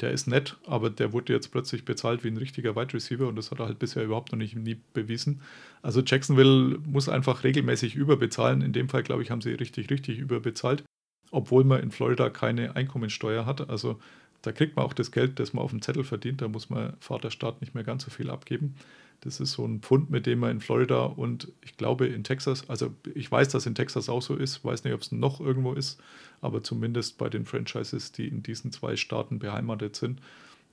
[0.02, 3.36] Der ist nett, aber der wurde jetzt plötzlich bezahlt wie ein richtiger Wide Receiver und
[3.36, 5.42] das hat er halt bisher überhaupt noch nicht nie bewiesen.
[5.82, 8.62] Also Jacksonville muss einfach regelmäßig überbezahlen.
[8.62, 10.86] In dem Fall, glaube ich, haben sie richtig, richtig überbezahlt,
[11.32, 13.70] obwohl man in Florida keine Einkommensteuer hat.
[13.70, 14.00] Also
[14.42, 16.42] da kriegt man auch das Geld, das man auf dem Zettel verdient.
[16.42, 18.76] Da muss man Vaterstaat nicht mehr ganz so viel abgeben.
[19.22, 22.70] Das ist so ein Pfund, mit dem man in Florida und ich glaube in Texas,
[22.70, 25.74] also ich weiß, dass in Texas auch so ist, weiß nicht, ob es noch irgendwo
[25.74, 26.02] ist,
[26.40, 30.22] aber zumindest bei den Franchises, die in diesen zwei Staaten beheimatet sind,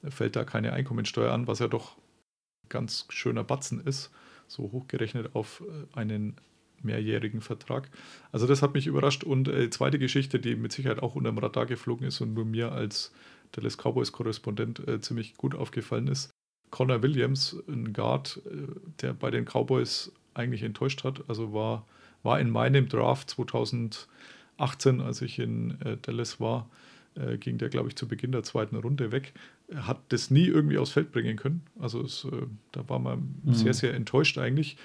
[0.09, 1.97] fällt da keine Einkommensteuer an, was ja doch
[2.69, 4.13] ganz schöner Batzen ist,
[4.47, 6.37] so hochgerechnet auf einen
[6.83, 7.91] mehrjährigen Vertrag.
[8.33, 9.25] Also das hat mich überrascht.
[9.25, 12.45] Und äh, zweite Geschichte, die mit Sicherheit auch unter dem Radar geflogen ist und nur
[12.45, 13.13] mir als
[13.53, 16.31] Dallas Cowboys-Korrespondent äh, ziemlich gut aufgefallen ist.
[16.71, 18.67] Connor Williams, ein Guard, äh,
[19.01, 21.87] der bei den Cowboys eigentlich enttäuscht hat, also war,
[22.23, 26.69] war in meinem Draft 2018, als ich in äh, Dallas war,
[27.17, 29.33] äh, ging der, glaube ich, zu Beginn der zweiten Runde weg.
[29.75, 31.63] Hat das nie irgendwie aufs Feld bringen können.
[31.79, 33.55] Also es, äh, da war man mhm.
[33.55, 34.77] sehr, sehr enttäuscht eigentlich.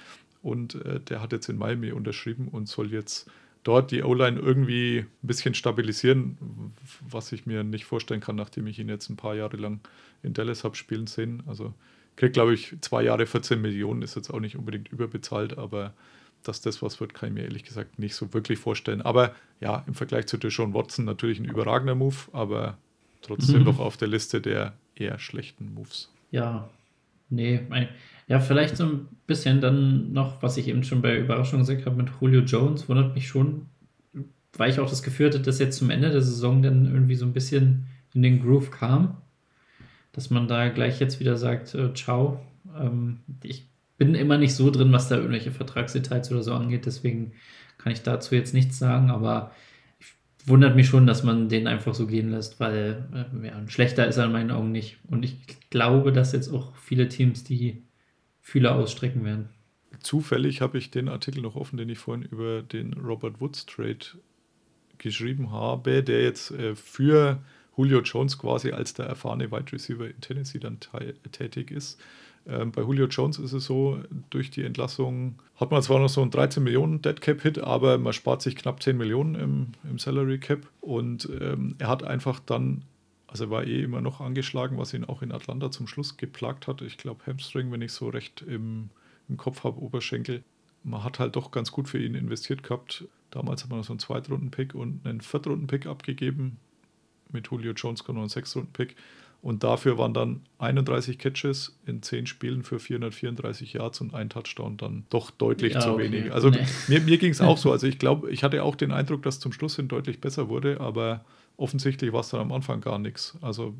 [0.42, 3.30] Und äh, der hat jetzt in Miami unterschrieben und soll jetzt
[3.62, 6.36] dort die O-Line irgendwie ein bisschen stabilisieren,
[7.08, 9.80] was ich mir nicht vorstellen kann, nachdem ich ihn jetzt ein paar Jahre lang
[10.22, 11.42] in Dallas habe spielen sehen.
[11.46, 11.72] Also
[12.16, 15.94] kriegt, glaube ich, zwei Jahre 14 Millionen, ist jetzt auch nicht unbedingt überbezahlt, aber
[16.42, 19.00] dass das was wird, kann ich mir ehrlich gesagt nicht so wirklich vorstellen.
[19.02, 22.78] Aber ja, im Vergleich zu Deshaun Watson natürlich ein überragender Move, aber
[23.22, 23.64] trotzdem mhm.
[23.64, 26.10] noch auf der Liste der eher schlechten Moves.
[26.32, 26.68] Ja,
[27.30, 27.88] nee, mein,
[28.32, 32.02] ja, vielleicht so ein bisschen dann noch, was ich eben schon bei Überraschung gesagt habe
[32.02, 33.66] mit Julio Jones, wundert mich schon,
[34.56, 37.26] weil ich auch das Gefühl hatte, dass jetzt zum Ende der Saison dann irgendwie so
[37.26, 39.18] ein bisschen in den Groove kam,
[40.12, 42.40] dass man da gleich jetzt wieder sagt, äh, ciao.
[42.74, 43.68] Ähm, ich
[43.98, 47.32] bin immer nicht so drin, was da irgendwelche Vertragsdetails oder so angeht, deswegen
[47.76, 49.52] kann ich dazu jetzt nichts sagen, aber
[50.46, 54.16] wundert mich schon, dass man den einfach so gehen lässt, weil äh, ja, schlechter ist
[54.16, 55.00] er in meinen Augen nicht.
[55.10, 55.36] Und ich
[55.68, 57.82] glaube, dass jetzt auch viele Teams, die
[58.42, 59.48] Fühler ausstrecken werden.
[60.00, 64.04] Zufällig habe ich den Artikel noch offen, den ich vorhin über den Robert Woods Trade
[64.98, 67.40] geschrieben habe, der jetzt äh, für
[67.76, 70.78] Julio Jones quasi als der erfahrene Wide Receiver in Tennessee dann
[71.30, 72.00] tätig ist.
[72.46, 76.20] Ähm, bei Julio Jones ist es so, durch die Entlassung hat man zwar noch so
[76.20, 79.98] einen 13 Millionen Dead Cap Hit, aber man spart sich knapp 10 Millionen im, im
[79.98, 82.82] Salary Cap und ähm, er hat einfach dann
[83.32, 86.66] also er war eh immer noch angeschlagen, was ihn auch in Atlanta zum Schluss geplagt
[86.66, 86.82] hat.
[86.82, 88.90] Ich glaube Hamstring, wenn ich so recht im,
[89.26, 90.44] im Kopf habe, Oberschenkel.
[90.84, 93.06] Man hat halt doch ganz gut für ihn investiert gehabt.
[93.30, 96.58] Damals hat man noch so einen Zweitrunden-Pick und einen Viertrunden-Pick abgegeben.
[97.30, 98.96] Mit Julio Jones noch einen Sechstrunden-Pick.
[99.40, 104.76] Und dafür waren dann 31 Catches in 10 Spielen für 434 Yards und ein Touchdown
[104.76, 106.12] dann doch deutlich ja, zu okay.
[106.12, 106.32] wenig.
[106.34, 106.66] Also nee.
[106.88, 107.72] mir, mir ging es auch so.
[107.72, 110.80] Also ich glaube, ich hatte auch den Eindruck, dass zum Schluss hin deutlich besser wurde,
[110.80, 111.24] aber
[111.62, 113.38] offensichtlich war es dann am Anfang gar nichts.
[113.40, 113.74] Also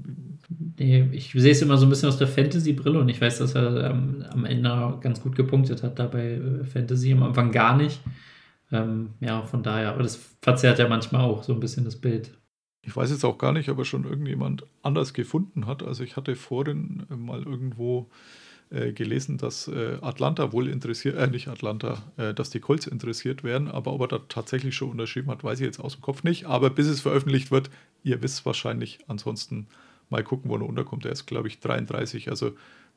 [0.79, 3.55] nee, ich sehe es immer so ein bisschen aus der Fantasy-Brille und ich weiß, dass
[3.55, 8.01] er ähm, am Ende ganz gut gepunktet hat dabei äh, Fantasy, am Anfang gar nicht.
[8.71, 12.33] Ähm, ja, von daher, aber das verzerrt ja manchmal auch so ein bisschen das Bild.
[12.85, 15.83] Ich weiß jetzt auch gar nicht, ob er schon irgendjemand anders gefunden hat.
[15.83, 18.11] Also ich hatte vorhin mal irgendwo
[18.73, 23.45] äh, gelesen, dass äh, Atlanta wohl interessiert, äh, nicht Atlanta, äh, dass die Colts interessiert
[23.45, 26.23] werden, aber ob er da tatsächlich schon unterschrieben hat, weiß ich jetzt aus dem Kopf
[26.23, 26.47] nicht.
[26.47, 27.71] Aber bis es veröffentlicht wird,
[28.03, 29.67] ihr wisst wahrscheinlich, ansonsten
[30.09, 31.05] mal gucken, wo er unterkommt.
[31.05, 32.53] Er ist, glaube ich, 33, also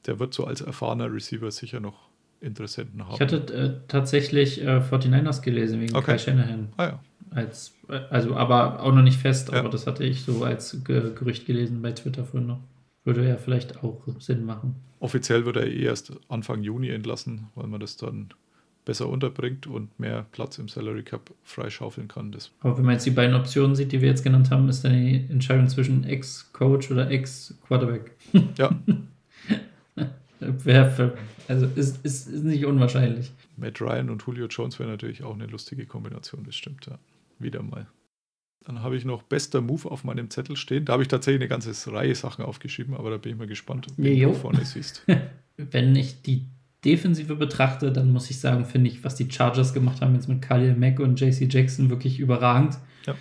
[0.06, 2.10] der wird so als erfahrener Receiver sicher noch
[2.42, 3.16] Interessenten haben.
[3.16, 6.12] Ich hatte äh, tatsächlich äh, 49ers gelesen wegen okay.
[6.12, 6.70] Kai Shanahan.
[6.78, 7.00] Ah ja.
[7.32, 9.60] Als, äh, also, aber auch noch nicht fest, ja.
[9.60, 12.60] aber das hatte ich so als Gerücht gelesen bei Twitter vorhin noch.
[13.06, 14.76] Würde ja vielleicht auch Sinn machen.
[15.00, 18.30] Offiziell wird er eh erst Anfang Juni entlassen, weil man das dann
[18.86, 22.32] besser unterbringt und mehr Platz im Salary Cup freischaufeln kann.
[22.32, 24.84] Das Aber wenn man jetzt die beiden Optionen sieht, die wir jetzt genannt haben, ist
[24.84, 28.12] dann die Entscheidung zwischen Ex-Coach oder Ex-Quarterback.
[28.58, 28.70] ja,
[31.48, 33.32] also ist, ist, ist nicht unwahrscheinlich.
[33.58, 36.98] Matt Ryan und Julio Jones wäre natürlich auch eine lustige Kombination, das stimmt, ja.
[37.40, 37.88] Wieder mal.
[38.66, 40.86] Dann habe ich noch bester Move auf meinem Zettel stehen.
[40.86, 43.88] Da habe ich tatsächlich eine ganze Reihe Sachen aufgeschrieben, aber da bin ich mal gespannt,
[43.98, 45.06] wie du vorne siehst.
[45.58, 46.48] Wenn ich die
[46.84, 50.42] Defensive betrachte, dann muss ich sagen, finde ich, was die Chargers gemacht haben jetzt mit
[50.42, 52.78] Khalil Mack und JC Jackson wirklich überragend.
[53.06, 53.16] Ja.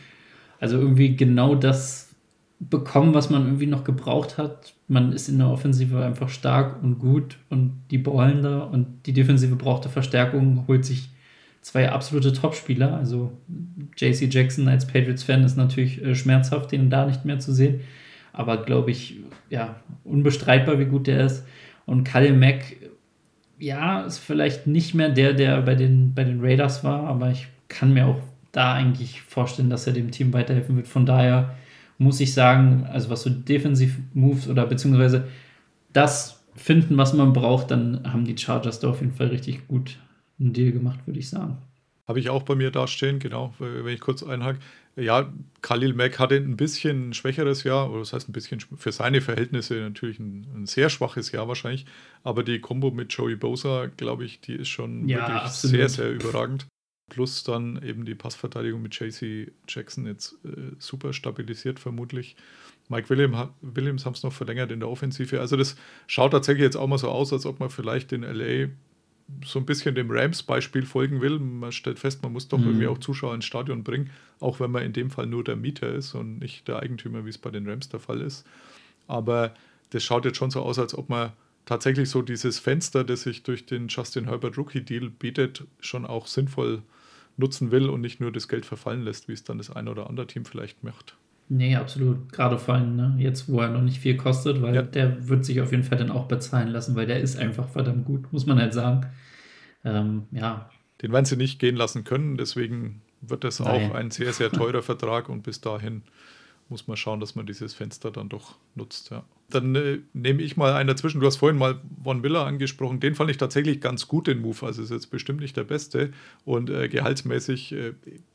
[0.60, 2.14] Also irgendwie genau das
[2.58, 4.74] bekommen, was man irgendwie noch gebraucht hat.
[4.88, 9.12] Man ist in der Offensive einfach stark und gut und die ballen da und die
[9.12, 11.10] Defensive brauchte Verstärkung, holt sich
[11.64, 12.94] zwei absolute Topspieler.
[12.94, 13.32] Also
[13.96, 17.80] JC Jackson als Patriots-Fan ist natürlich äh, schmerzhaft, den da nicht mehr zu sehen.
[18.34, 19.16] Aber glaube ich,
[19.48, 21.46] ja, unbestreitbar, wie gut der ist.
[21.86, 22.76] Und Khalil Mack,
[23.58, 27.48] ja, ist vielleicht nicht mehr der, der bei den, bei den Raiders war, aber ich
[27.68, 28.20] kann mir auch
[28.52, 30.86] da eigentlich vorstellen, dass er dem Team weiterhelfen wird.
[30.86, 31.54] Von daher
[31.96, 35.28] muss ich sagen, also was so Defensiv-Moves oder beziehungsweise
[35.94, 39.98] das finden, was man braucht, dann haben die Chargers da auf jeden Fall richtig gut
[40.40, 41.58] einen Deal gemacht, würde ich sagen.
[42.06, 44.58] Habe ich auch bei mir da stehen, genau, wenn ich kurz einhake.
[44.94, 45.32] Ja,
[45.62, 49.22] Khalil Mack hatte ein bisschen ein schwächeres Jahr, oder das heißt ein bisschen für seine
[49.22, 51.86] Verhältnisse natürlich ein, ein sehr schwaches Jahr wahrscheinlich.
[52.22, 55.76] Aber die Kombo mit Joey Bosa, glaube ich, die ist schon Ja, wirklich absolut.
[55.76, 56.66] sehr, sehr überragend.
[57.10, 62.36] Plus dann eben die Passverteidigung mit JC Jackson jetzt äh, super stabilisiert, vermutlich.
[62.88, 65.40] Mike William, Williams haben es noch verlängert in der Offensive.
[65.40, 65.76] Also das
[66.06, 68.68] schaut tatsächlich jetzt auch mal so aus, als ob man vielleicht in LA
[69.44, 71.38] so ein bisschen dem Rams-Beispiel folgen will.
[71.38, 72.66] Man stellt fest, man muss doch Mhm.
[72.66, 74.10] irgendwie auch Zuschauer ins Stadion bringen,
[74.40, 77.30] auch wenn man in dem Fall nur der Mieter ist und nicht der Eigentümer, wie
[77.30, 78.46] es bei den Rams der Fall ist.
[79.06, 79.54] Aber
[79.90, 81.32] das schaut jetzt schon so aus, als ob man
[81.66, 86.82] tatsächlich so dieses Fenster, das sich durch den Justin Herbert Rookie-Deal bietet, schon auch sinnvoll
[87.36, 90.08] nutzen will und nicht nur das Geld verfallen lässt, wie es dann das eine oder
[90.08, 91.16] andere Team vielleicht macht.
[91.48, 92.32] Nee, absolut.
[92.32, 93.14] Gerade vor allem, ne?
[93.18, 94.82] jetzt wo er noch nicht viel kostet, weil Ja.
[94.82, 98.06] der wird sich auf jeden Fall dann auch bezahlen lassen, weil der ist einfach verdammt
[98.06, 99.06] gut, muss man halt sagen.
[99.84, 100.70] Ähm, ja,
[101.02, 103.90] Den werden sie nicht gehen lassen können, deswegen wird das Nein.
[103.90, 106.02] auch ein sehr, sehr teurer Vertrag und bis dahin
[106.70, 109.10] muss man schauen, dass man dieses Fenster dann doch nutzt.
[109.10, 109.24] Ja.
[109.54, 111.20] Dann äh, nehme ich mal einen dazwischen.
[111.20, 113.00] Du hast vorhin mal Von Villa angesprochen.
[113.00, 114.66] Den fand ich tatsächlich ganz gut, den Move.
[114.66, 116.12] Also ist jetzt bestimmt nicht der beste.
[116.44, 117.92] Und äh, gehaltsmäßig, äh,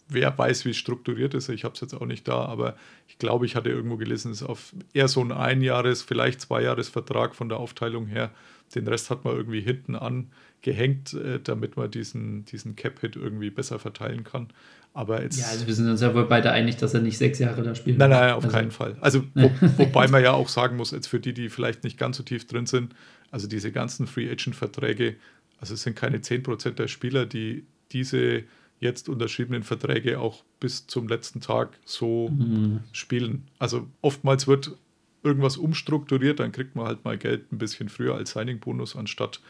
[0.08, 1.50] wer weiß, wie es strukturiert ist.
[1.50, 2.76] Ich habe es jetzt auch nicht da, aber
[3.08, 7.36] ich glaube, ich hatte irgendwo gelesen, es ist auf eher so ein Einjahres-, vielleicht Zweijahres-Vertrag
[7.36, 8.32] von der Aufteilung her.
[8.74, 13.80] Den Rest hat man irgendwie hinten angehängt, äh, damit man diesen, diesen Cap-Hit irgendwie besser
[13.80, 14.48] verteilen kann.
[14.94, 15.40] Aber jetzt.
[15.40, 17.76] ja, also wir sind uns ja wohl beide einig, dass er nicht sechs Jahre da
[17.76, 17.98] spielt.
[17.98, 18.98] Nein, nein, auf also, keinen Fall.
[19.02, 22.18] Also, wo, wobei man ja auch sagen muss, jetzt für die, die vielleicht nicht ganz
[22.18, 22.94] so tief drin sind,
[23.32, 25.16] also diese ganzen Free Agent-Verträge,
[25.60, 28.44] also es sind keine 10% der Spieler, die diese
[28.80, 32.80] jetzt unterschriebenen Verträge auch bis zum letzten Tag so Mhm.
[32.92, 33.44] spielen.
[33.60, 34.76] Also oftmals wird
[35.22, 39.42] irgendwas umstrukturiert, dann kriegt man halt mal Geld ein bisschen früher als Signing-Bonus anstatt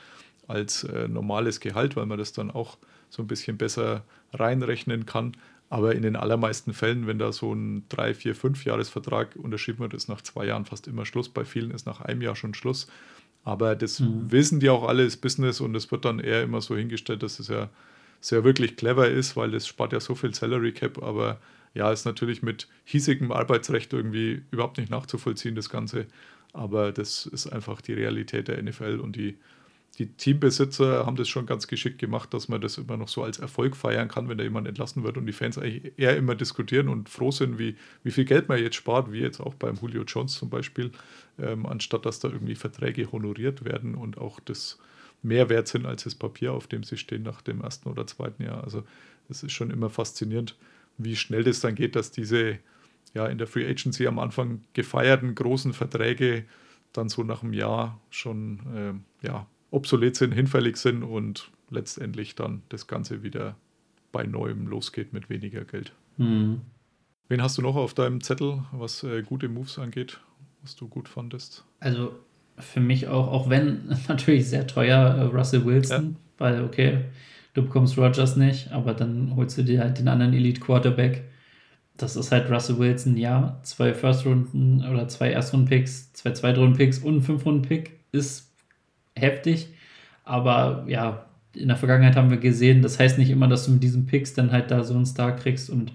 [0.48, 2.78] als äh, normales Gehalt, weil man das dann auch
[3.12, 4.04] so ein bisschen besser
[4.34, 5.34] reinrechnen kann.
[5.72, 9.94] Aber in den allermeisten Fällen, wenn da so ein 3, 4, 5 Jahresvertrag unterschrieben wird,
[9.94, 11.30] ist nach zwei Jahren fast immer Schluss.
[11.30, 12.88] Bei vielen ist nach einem Jahr schon Schluss.
[13.44, 14.32] Aber das Mhm.
[14.32, 17.40] wissen die auch alle, ist Business und es wird dann eher immer so hingestellt, dass
[17.40, 17.70] es ja
[18.20, 21.40] sehr wirklich clever ist, weil es spart ja so viel Salary Cap, aber
[21.76, 26.08] ja, ist natürlich mit hiesigem Arbeitsrecht irgendwie überhaupt nicht nachzuvollziehen, das Ganze.
[26.52, 29.38] Aber das ist einfach die Realität der NFL und die,
[29.98, 33.38] die Teambesitzer haben das schon ganz geschickt gemacht, dass man das immer noch so als
[33.38, 36.88] Erfolg feiern kann, wenn da jemand entlassen wird und die Fans eigentlich eher immer diskutieren
[36.88, 40.04] und froh sind, wie, wie viel Geld man jetzt spart, wie jetzt auch beim Julio
[40.04, 40.92] Jones zum Beispiel,
[41.38, 44.80] ähm, anstatt dass da irgendwie Verträge honoriert werden und auch das
[45.22, 48.44] mehr wert sind als das Papier, auf dem sie stehen nach dem ersten oder zweiten
[48.44, 48.64] Jahr.
[48.64, 48.84] Also
[49.30, 50.56] es ist schon immer faszinierend,
[50.98, 52.60] wie schnell das dann geht, dass diese
[53.14, 56.46] ja in der Free Agency am Anfang gefeierten großen Verträge
[56.94, 62.64] dann so nach einem Jahr schon ähm, ja, obsolet sind, hinfällig sind und letztendlich dann
[62.70, 63.56] das Ganze wieder
[64.12, 65.94] bei neuem losgeht mit weniger Geld.
[66.18, 66.62] Mhm.
[67.28, 70.20] Wen hast du noch auf deinem Zettel, was äh, gute Moves angeht,
[70.64, 71.64] was du gut fandest?
[71.80, 72.14] Also
[72.58, 77.06] für mich auch, auch wenn natürlich sehr teuer äh, Russell Wilson, weil okay,
[77.54, 81.24] du bekommst Rogers nicht, aber dann holst du dir halt den anderen Elite Quarterback.
[81.98, 83.60] Das ist halt Russell Wilson, ja.
[83.64, 88.49] Zwei First-Runden oder zwei Erstrunden-Picks, zwei Zweitrunden-Picks und ein Fünf-Runden-Pick ist
[89.20, 89.70] heftig.
[90.24, 93.84] Aber ja, in der Vergangenheit haben wir gesehen, das heißt nicht immer, dass du mit
[93.84, 95.70] diesen Picks dann halt da so einen Star kriegst.
[95.70, 95.94] Und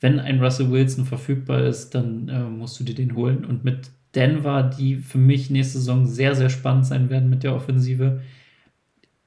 [0.00, 3.44] wenn ein Russell Wilson verfügbar ist, dann äh, musst du dir den holen.
[3.44, 7.54] Und mit Denver, die für mich nächste Saison sehr, sehr spannend sein werden mit der
[7.54, 8.22] Offensive,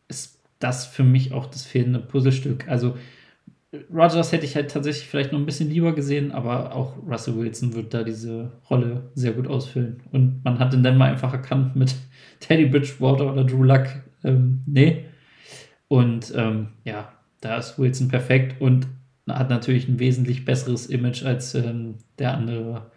[0.08, 2.68] es das für mich auch das fehlende Puzzlestück.
[2.68, 2.98] Also
[3.94, 7.74] Rogers hätte ich halt tatsächlich vielleicht noch ein bisschen lieber gesehen, aber auch Russell Wilson
[7.74, 10.02] wird da diese Rolle sehr gut ausfüllen.
[10.12, 11.96] Und man hat dann mal einfach erkannt mit
[12.40, 13.88] Teddy Bridgewater oder Drew Luck.
[14.24, 15.06] Ähm, nee.
[15.88, 17.12] Und ähm, ja,
[17.42, 18.88] da ist Wilson perfekt und
[19.28, 22.92] hat natürlich ein wesentlich besseres Image als ähm, der andere,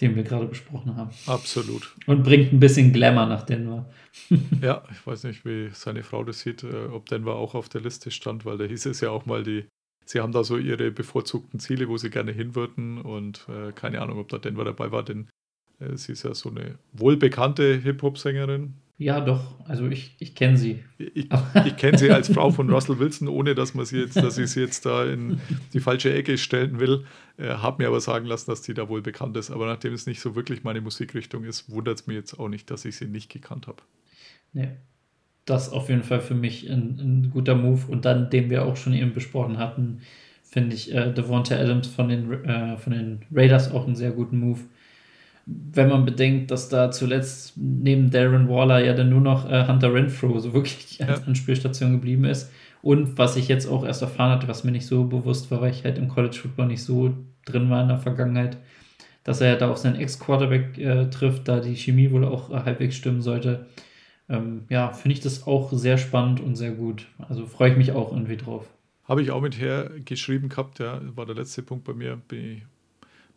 [0.00, 1.10] den wir gerade besprochen haben.
[1.26, 1.94] Absolut.
[2.06, 3.88] Und bringt ein bisschen Glamour nach Denver.
[4.62, 7.80] ja, ich weiß nicht, wie seine Frau das sieht, äh, ob Denver auch auf der
[7.80, 9.66] Liste stand, weil da hieß es ja auch mal, die,
[10.04, 14.00] sie haben da so ihre bevorzugten Ziele, wo sie gerne hin würden und äh, keine
[14.00, 15.28] Ahnung, ob da Denver dabei war, denn
[15.94, 19.54] sie ist ja so eine wohlbekannte Hip-Hop-Sängerin, ja, doch.
[19.64, 20.82] Also ich, ich kenne sie.
[20.98, 21.28] Ich,
[21.64, 24.50] ich kenne sie als Frau von Russell Wilson, ohne dass man sie jetzt, dass ich
[24.50, 25.40] sie jetzt da in
[25.72, 27.04] die falsche Ecke stellen will.
[27.36, 29.52] Äh, habe mir aber sagen lassen, dass sie da wohl bekannt ist.
[29.52, 32.72] Aber nachdem es nicht so wirklich meine Musikrichtung ist, wundert es mir jetzt auch nicht,
[32.72, 33.82] dass ich sie nicht gekannt habe.
[34.52, 34.70] Nee.
[35.44, 37.86] Das auf jeden Fall für mich ein, ein, guter Move.
[37.86, 40.00] Und dann, den wir auch schon eben besprochen hatten,
[40.42, 44.40] finde ich äh, Devonta Adams von den, äh, von den Raiders auch einen sehr guten
[44.40, 44.58] Move
[45.50, 49.94] wenn man bedenkt, dass da zuletzt neben Darren Waller ja dann nur noch äh, Hunter
[49.94, 51.26] Renfro so wirklich als ja.
[51.26, 52.50] Anspielstation geblieben ist.
[52.82, 55.72] Und was ich jetzt auch erst erfahren hatte, was mir nicht so bewusst war, weil
[55.72, 57.14] ich halt im College Football nicht so
[57.46, 58.58] drin war in der Vergangenheit,
[59.24, 62.96] dass er da auch seinen Ex-Quarterback äh, trifft, da die Chemie wohl auch äh, halbwegs
[62.96, 63.66] stimmen sollte.
[64.28, 67.06] Ähm, ja, finde ich das auch sehr spannend und sehr gut.
[67.28, 68.68] Also freue ich mich auch irgendwie drauf.
[69.04, 72.20] Habe ich auch mit hergeschrieben gehabt, ja, war der letzte Punkt bei mir.
[72.28, 72.62] Bin ich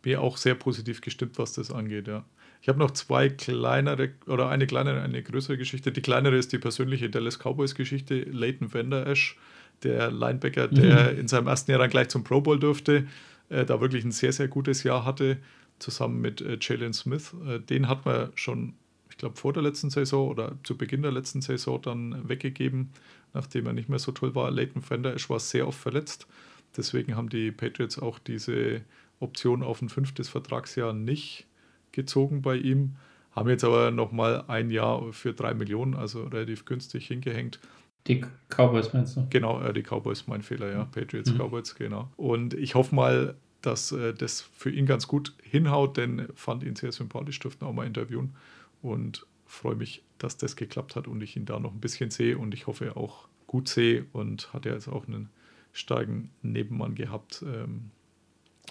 [0.02, 2.24] bin auch sehr positiv gestimmt, was das angeht, ja.
[2.60, 5.90] Ich habe noch zwei kleinere oder eine kleinere, eine größere Geschichte.
[5.90, 8.22] Die kleinere ist die persönliche Dallas Cowboys Geschichte.
[8.22, 9.36] Leighton Vander Esch,
[9.82, 11.18] der Linebacker, der mhm.
[11.18, 13.08] in seinem ersten Jahr dann gleich zum Pro Bowl durfte,
[13.48, 15.38] äh, da wirklich ein sehr, sehr gutes Jahr hatte,
[15.80, 17.34] zusammen mit äh, Jalen Smith.
[17.48, 18.74] Äh, den hat man schon,
[19.10, 22.90] ich glaube, vor der letzten Saison oder zu Beginn der letzten Saison dann weggegeben,
[23.34, 24.52] nachdem er nicht mehr so toll war.
[24.52, 26.28] Leighton Vander Esch war sehr oft verletzt.
[26.76, 28.82] Deswegen haben die Patriots auch diese
[29.22, 31.46] Option auf ein fünftes Vertragsjahr nicht
[31.92, 32.96] gezogen bei ihm.
[33.32, 37.60] Haben jetzt aber nochmal ein Jahr für drei Millionen, also relativ günstig hingehängt.
[38.06, 39.26] Die Cowboys meinst du?
[39.30, 40.84] Genau, äh, die Cowboys, mein Fehler, ja.
[40.84, 41.38] Patriots, mhm.
[41.38, 42.10] Cowboys, genau.
[42.16, 46.76] Und ich hoffe mal, dass äh, das für ihn ganz gut hinhaut, denn fand ihn
[46.76, 48.34] sehr sympathisch, durften auch mal interviewen
[48.82, 52.36] und freue mich, dass das geklappt hat und ich ihn da noch ein bisschen sehe
[52.36, 55.28] und ich hoffe auch gut sehe und hat ja jetzt auch einen
[55.72, 57.90] starken Nebenmann gehabt, ähm,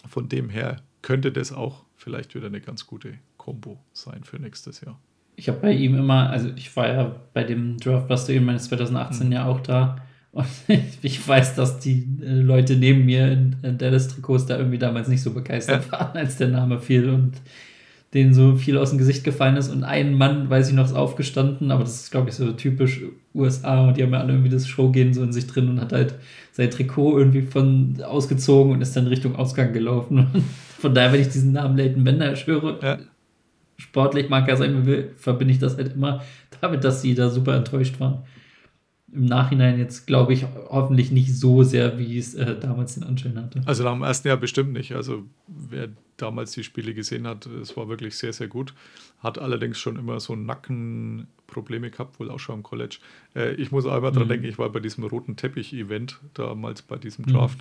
[0.07, 4.81] von dem her könnte das auch vielleicht wieder eine ganz gute Kombo sein für nächstes
[4.81, 4.99] Jahr.
[5.35, 8.45] Ich habe bei ihm immer, also ich war ja bei dem Draft, was du eben
[8.45, 9.33] meinst, 2018 mhm.
[9.33, 9.97] ja auch da.
[10.31, 10.47] Und
[11.01, 15.21] ich weiß, dass die äh, Leute neben mir in, in Dallas-Trikots da irgendwie damals nicht
[15.21, 15.91] so begeistert ja.
[15.91, 17.33] waren, als der Name fiel und
[18.13, 19.69] denen so viel aus dem Gesicht gefallen ist.
[19.69, 23.01] Und ein Mann, weiß ich noch, ist aufgestanden, aber das ist, glaube ich, so typisch
[23.33, 25.93] USA und die haben ja alle irgendwie das Showgehen so in sich drin und hat
[25.93, 26.15] halt
[26.51, 30.27] sein Trikot irgendwie von ausgezogen und ist dann Richtung Ausgang gelaufen.
[30.79, 32.99] von daher, wenn ich diesen Namen Leighton Bender höre, ja.
[33.77, 36.21] sportlich mag er sein, will, verbinde ich das halt immer
[36.59, 38.23] damit, dass sie da super enttäuscht waren
[39.13, 43.37] im Nachhinein jetzt, glaube ich, hoffentlich nicht so sehr, wie es äh, damals den Anschein
[43.37, 43.61] hatte.
[43.65, 44.93] Also nach dem ersten Jahr bestimmt nicht.
[44.93, 48.73] Also wer damals die Spiele gesehen hat, es war wirklich sehr, sehr gut.
[49.19, 52.99] Hat allerdings schon immer so Nackenprobleme gehabt, wohl auch schon im College.
[53.35, 54.15] Äh, ich muss auch immer mhm.
[54.15, 57.31] dran denken, ich war bei diesem roten Teppich-Event damals bei diesem mhm.
[57.31, 57.59] Draft,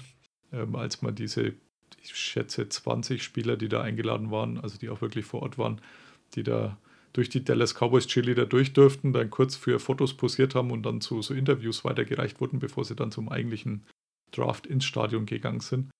[0.53, 0.59] mhm.
[0.59, 1.55] ähm, als man diese,
[2.03, 5.81] ich schätze, 20 Spieler, die da eingeladen waren, also die auch wirklich vor Ort waren,
[6.35, 6.79] die da
[7.13, 11.01] durch die Dallas Cowboys Cheerleader durch durften, dann kurz für Fotos posiert haben und dann
[11.01, 13.85] zu so Interviews weitergereicht wurden, bevor sie dann zum eigentlichen
[14.33, 15.91] Draft ins Stadion gegangen sind.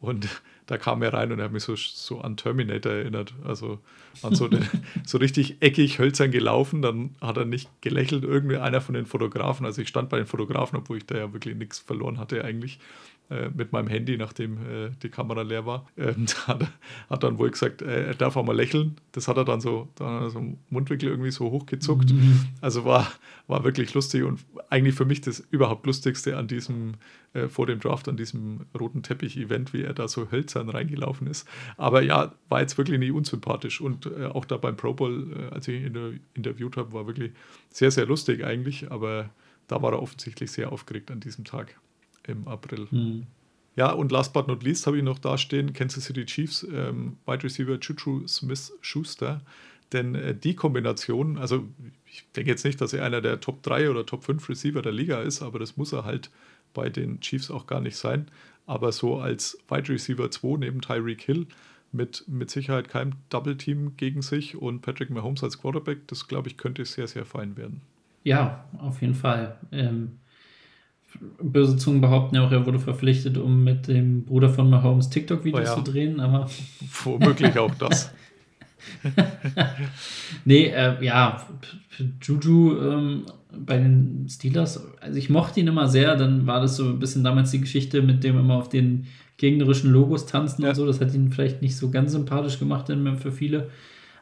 [0.00, 0.28] Und
[0.66, 3.34] da kam er rein und er hat mich so, so an Terminator erinnert.
[3.44, 3.78] Also
[4.22, 4.66] an so, den,
[5.06, 6.82] so richtig eckig hölzern gelaufen.
[6.82, 9.66] Dann hat er nicht gelächelt, irgendwie einer von den Fotografen.
[9.66, 12.78] Also ich stand bei den Fotografen, obwohl ich da ja wirklich nichts verloren hatte eigentlich.
[13.30, 15.86] Äh, mit meinem Handy, nachdem äh, die Kamera leer war.
[15.96, 16.70] Ähm, hat,
[17.08, 18.96] hat, dann wohl gesagt, äh, er darf auch mal lächeln.
[19.12, 22.12] Das hat er dann so, dann so Mundwinkel irgendwie so hochgezuckt.
[22.12, 22.40] Mhm.
[22.60, 23.10] Also war,
[23.46, 26.96] war wirklich lustig und eigentlich für mich das überhaupt Lustigste an diesem,
[27.32, 31.48] äh, vor dem Draft, an diesem roten Teppich-Event, wie er da so hölzern reingelaufen ist.
[31.78, 35.66] Aber ja, war jetzt wirklich nicht unsympathisch und äh, auch da beim Pro Bowl, als
[35.66, 37.32] ich ihn interviewt habe, war wirklich
[37.70, 39.30] sehr, sehr lustig eigentlich, aber
[39.66, 41.74] da war er offensichtlich sehr aufgeregt an diesem Tag
[42.26, 42.86] im April.
[42.90, 43.26] Mhm.
[43.76, 47.16] Ja, und last but not least habe ich noch da stehen Kansas City Chiefs, ähm,
[47.26, 49.40] Wide Receiver Juju Smith-Schuster.
[49.92, 51.68] Denn äh, die Kombination, also
[52.06, 54.92] ich denke jetzt nicht, dass er einer der Top 3 oder Top 5 Receiver der
[54.92, 56.30] Liga ist, aber das muss er halt
[56.72, 58.26] bei den Chiefs auch gar nicht sein.
[58.66, 61.46] Aber so als Wide Receiver 2 neben Tyreek Hill
[61.92, 66.48] mit mit Sicherheit keinem Double Team gegen sich und Patrick Mahomes als Quarterback, das glaube
[66.48, 67.82] ich könnte sehr, sehr fein werden.
[68.24, 69.58] Ja, auf jeden Fall.
[69.70, 70.18] Ähm,
[71.42, 75.60] böse Zungen behaupten ja auch, er wurde verpflichtet, um mit dem Bruder von Mahomes TikTok-Videos
[75.60, 75.74] Oh ja.
[75.74, 76.48] zu drehen, aber
[77.04, 78.10] Womöglich auch das.
[80.44, 81.42] nee, äh, ja,
[82.22, 83.22] Juju ähm,
[83.56, 87.24] bei den Steelers, also ich mochte ihn immer sehr, dann war das so ein bisschen
[87.24, 89.06] damals die Geschichte mit dem immer auf den
[89.36, 90.70] gegnerischen Logos tanzen Ja.
[90.70, 92.86] und so, das hat ihn vielleicht nicht so ganz sympathisch gemacht
[93.18, 93.70] für viele,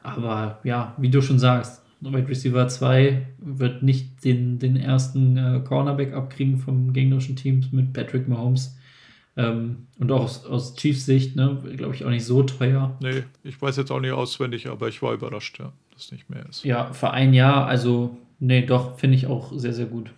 [0.03, 5.61] aber ja, wie du schon sagst, Wide Receiver 2 wird nicht den, den ersten äh,
[5.65, 8.77] Cornerback abkriegen vom gegnerischen Team mit Patrick Mahomes.
[9.37, 12.97] Ähm, und auch aus, aus Chiefs Sicht, ne, glaube ich, auch nicht so teuer.
[13.01, 16.29] Nee, ich weiß jetzt auch nicht auswendig, aber ich war überrascht, ja, dass es nicht
[16.29, 16.65] mehr ist.
[16.65, 20.13] Ja, für ein Jahr, also, nee, doch, finde ich auch sehr, sehr gut.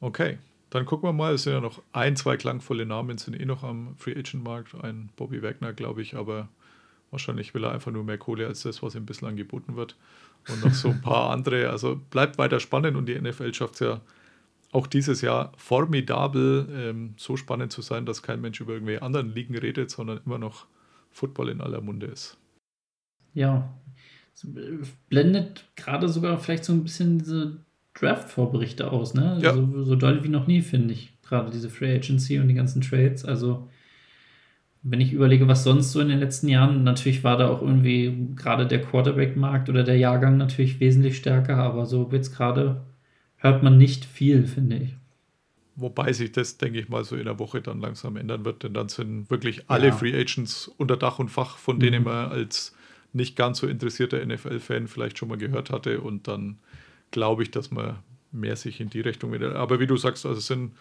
[0.00, 0.38] Okay,
[0.70, 1.34] dann gucken wir mal.
[1.34, 4.74] Es sind ja noch ein, zwei klangvolle Namen, sind eh noch am Free Agent Markt.
[4.82, 6.48] Ein Bobby Wagner, glaube ich, aber
[7.10, 9.96] wahrscheinlich will er einfach nur mehr Kohle als das, was ihm bislang geboten wird.
[10.48, 11.70] Und noch so ein paar andere.
[11.70, 14.00] Also bleibt weiter spannend und die NFL schafft es ja
[14.70, 19.34] auch dieses Jahr formidabel, ähm, so spannend zu sein, dass kein Mensch über irgendwelche anderen
[19.34, 20.66] Ligen redet, sondern immer noch
[21.10, 22.36] Football in aller Munde ist.
[23.32, 23.72] Ja,
[24.34, 24.46] es
[25.08, 27.58] blendet gerade sogar vielleicht so ein bisschen diese
[27.94, 29.38] Draft-Vorberichte aus, ne?
[29.42, 29.54] Ja.
[29.54, 31.12] So, so doll wie noch nie, finde ich.
[31.22, 33.24] Gerade diese Free Agency und die ganzen Trades.
[33.24, 33.68] Also,
[34.90, 38.28] wenn ich überlege, was sonst so in den letzten Jahren, natürlich war da auch irgendwie
[38.36, 42.84] gerade der Quarterback-Markt oder der Jahrgang natürlich wesentlich stärker, aber so jetzt gerade
[43.36, 44.96] hört man nicht viel, finde ich.
[45.76, 48.74] Wobei sich das, denke ich mal, so in der Woche dann langsam ändern wird, denn
[48.74, 49.92] dann sind wirklich alle Ja.
[49.92, 52.04] Free Agents unter Dach und Fach, von denen Mhm.
[52.04, 52.74] man als
[53.12, 56.00] nicht ganz so interessierter NFL-Fan vielleicht schon mal gehört hatte.
[56.00, 56.58] Und dann
[57.12, 58.00] glaube ich, dass man
[58.32, 59.54] mehr sich in die Richtung wieder.
[59.56, 60.72] Aber wie du sagst, also es sind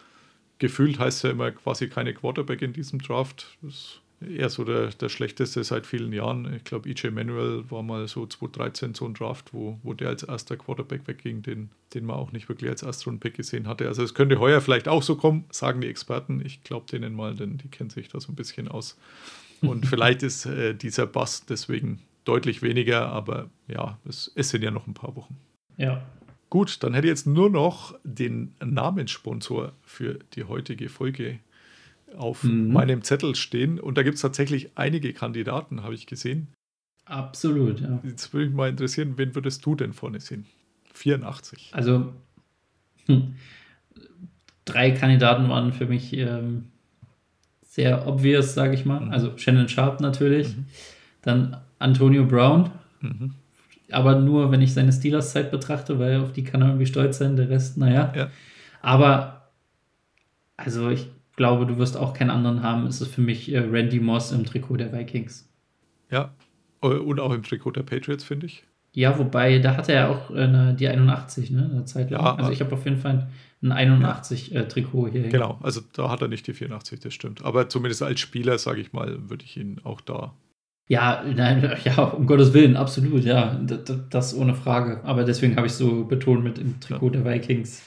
[0.60, 3.58] gefühlt heißt ja immer quasi keine Quarterback in diesem Draft.
[3.62, 6.52] Das ist eher so der, der schlechteste seit vielen Jahren.
[6.56, 10.24] Ich glaube, EJ Manuel war mal so 2013 so ein Draft, wo, wo der als
[10.24, 13.88] erster Quarterback wegging, den, den man auch nicht wirklich als Erstrunden-Pick gesehen hatte.
[13.88, 16.44] Also es könnte heuer vielleicht auch so kommen, sagen die Experten.
[16.44, 18.98] Ich glaube denen mal, denn die kennen sich da so ein bisschen aus.
[19.62, 24.72] Und vielleicht ist äh, dieser Bass deswegen deutlich weniger, aber ja, es, es sind ja
[24.72, 25.38] noch ein paar Wochen.
[25.78, 26.04] Ja.
[26.50, 31.40] Gut, dann hätte ich jetzt nur noch den Namenssponsor für die heutige Folge
[32.16, 32.72] auf Mhm.
[32.72, 33.80] meinem Zettel stehen.
[33.80, 36.48] Und da gibt es tatsächlich einige Kandidaten, habe ich gesehen.
[37.06, 38.00] Absolut, ja.
[38.04, 40.46] Jetzt würde mich mal interessieren, wen würdest du denn vorne sehen?
[40.94, 41.70] 84.
[41.74, 42.14] Also
[43.06, 43.36] hm,
[44.66, 46.66] drei Kandidaten waren für mich ähm,
[47.66, 49.02] sehr obvious, sage ich mal.
[49.02, 49.12] Mhm.
[49.12, 50.56] Also Shannon Sharp natürlich,
[51.22, 52.72] dann Antonio Brown,
[53.02, 53.34] Mhm.
[53.92, 57.36] Aber nur, wenn ich seine Steelers-Zeit betrachte, weil auf die kann er irgendwie stolz sein,
[57.36, 58.14] der Rest, naja.
[58.16, 58.30] Ja.
[58.82, 59.52] Aber,
[60.58, 62.86] also ich glaube, du wirst auch keinen anderen haben.
[62.88, 65.50] Es ist für mich äh, Randy Moss im Trikot der Vikings.
[66.12, 66.34] Ja,
[66.82, 68.64] äh, und auch im Trikot der Patriots, finde ich.
[68.94, 72.20] Ja, wobei, da hatte er auch eine, die 81, ne, eine Zeit lang.
[72.20, 73.30] Ja, also ich habe auf jeden Fall
[73.62, 75.22] ein 81-Trikot hier.
[75.22, 75.32] hängen.
[75.32, 77.44] Genau, also da hat er nicht die 84, das stimmt.
[77.44, 80.34] Aber zumindest als Spieler, sage ich mal, würde ich ihn auch da.
[80.88, 83.56] Ja, nein, ja, um Gottes Willen, absolut, ja.
[83.56, 85.02] D d- das ohne Frage.
[85.04, 87.82] Aber deswegen habe ich so betont mit dem Trikot der Vikings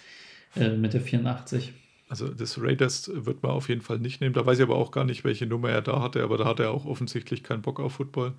[0.57, 1.73] äh, mit der 84.
[2.09, 4.35] Also das Raiders wird man auf jeden Fall nicht nehmen.
[4.35, 6.59] Da weiß ich aber auch gar nicht, welche Nummer er da hatte, aber da hat
[6.61, 8.35] er auch offensichtlich keinen Bock auf Football.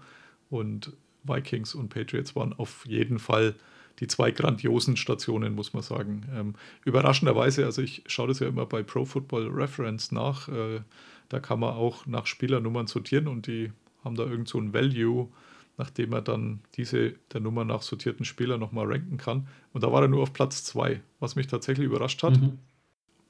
[0.49, 0.91] Und
[1.23, 3.55] Vikings und Patriots waren auf jeden Fall
[3.99, 6.23] die zwei grandiosen Stationen, muss man sagen.
[6.35, 6.55] Ähm,
[6.85, 10.81] überraschenderweise, also ich schaue das ja immer bei Pro Football Reference nach, äh,
[11.29, 13.71] da kann man auch nach Spielernummern sortieren und die
[14.03, 15.29] haben da irgend so ein Value,
[15.77, 19.47] nachdem man dann diese der Nummer nach sortierten Spieler nochmal ranken kann.
[19.73, 22.39] Und da war er nur auf Platz zwei, was mich tatsächlich überrascht hat.
[22.39, 22.59] Mhm.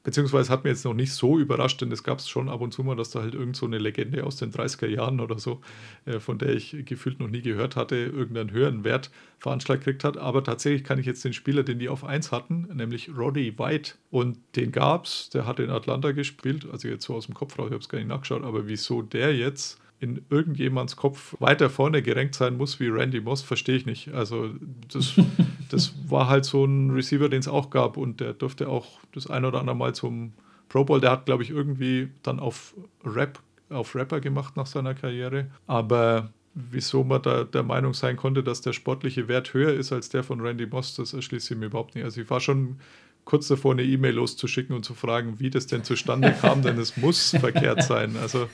[0.04, 2.74] Beziehungsweise hat mir jetzt noch nicht so überrascht, denn es gab es schon ab und
[2.74, 5.62] zu mal, dass da halt irgend so eine Legende aus den 30er Jahren oder so,
[6.06, 10.18] äh, von der ich gefühlt noch nie gehört hatte, irgendeinen höheren Wert veranschlagt gekriegt hat.
[10.18, 13.94] Aber tatsächlich kann ich jetzt den Spieler, den die auf 1 hatten, nämlich Roddy White,
[14.10, 17.60] und den gab es, der hat in Atlanta gespielt, also jetzt so aus dem Kopf
[17.60, 21.70] raus, ich habe es gar nicht nachgeschaut, aber wieso der jetzt in irgendjemands Kopf weiter
[21.70, 24.14] vorne gerankt sein muss wie Randy Moss, verstehe ich nicht.
[24.14, 24.50] Also
[24.92, 25.14] das,
[25.70, 29.28] das war halt so ein Receiver, den es auch gab und der durfte auch das
[29.28, 30.34] ein oder andere Mal zum
[30.70, 31.00] Pro Bowl.
[31.00, 32.74] Der hat, glaube ich, irgendwie dann auf
[33.06, 33.40] Rap,
[33.70, 35.52] auf Rapper gemacht nach seiner Karriere.
[35.68, 40.10] Aber wieso man da der Meinung sein konnte, dass der sportliche Wert höher ist als
[40.10, 42.04] der von Randy Moss, das erschließt sich mir überhaupt nicht.
[42.04, 42.78] Also ich war schon
[43.24, 46.98] kurz davor, eine E-Mail loszuschicken und zu fragen, wie das denn zustande kam, denn es
[46.98, 48.18] muss verkehrt sein.
[48.20, 48.50] Also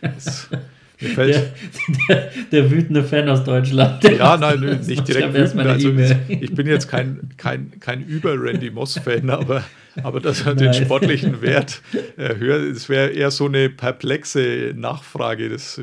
[0.00, 0.48] es,
[0.98, 1.52] fällt, Der,
[2.08, 4.02] der, der wütende Fan aus Deutschland.
[4.04, 5.66] ja, nein, nö, nicht Ich direkt wütend.
[5.66, 6.18] Also E-Mail.
[6.28, 9.64] ich bin jetzt kein, kein, kein Über-Randy Moss-Fan, aber,
[10.02, 11.82] aber dass er den sportlichen Wert
[12.16, 15.48] äh, höher, das wäre eher so eine perplexe Nachfrage.
[15.48, 15.80] Das,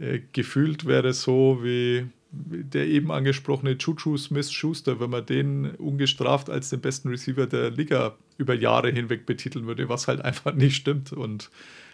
[0.00, 6.48] äh, gefühlt wäre es so wie der eben angesprochene Juju Smith-Schuster, wenn man den ungestraft
[6.48, 10.76] als den besten Receiver der Liga über Jahre hinweg betiteln würde, was halt einfach nicht
[10.76, 11.12] stimmt.
[11.12, 11.50] Und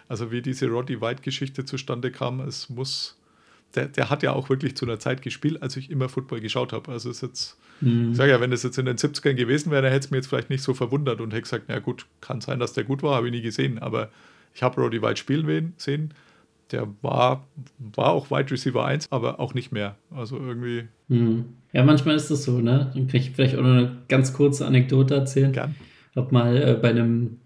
[0.08, 3.18] also wie diese Roddy White-Geschichte zustande kam, es muss,
[3.74, 6.72] der, der hat ja auch wirklich zu einer Zeit gespielt, als ich immer Football geschaut
[6.72, 6.90] habe.
[6.92, 8.12] Also es ist jetzt, Mhm.
[8.12, 10.16] ich sage ja, wenn das jetzt in den 70ern gewesen wäre, dann hätte es mir
[10.16, 13.02] jetzt vielleicht nicht so verwundert und hätte gesagt, na gut, kann sein, dass der gut
[13.02, 13.78] war, habe ich nie gesehen.
[13.78, 14.10] Aber
[14.54, 16.14] ich habe Roddy White spielen sehen.
[16.72, 17.46] Der war,
[17.78, 19.96] war auch Wide Receiver 1, aber auch nicht mehr.
[20.10, 21.44] Also irgendwie Mhm.
[21.72, 22.90] Ja, manchmal ist das so, ne?
[22.94, 25.52] Dann kann ich vielleicht auch noch eine ganz kurze Anekdote erzählen.
[25.52, 25.74] gern.
[26.10, 27.36] Ich habe mal äh, bei einem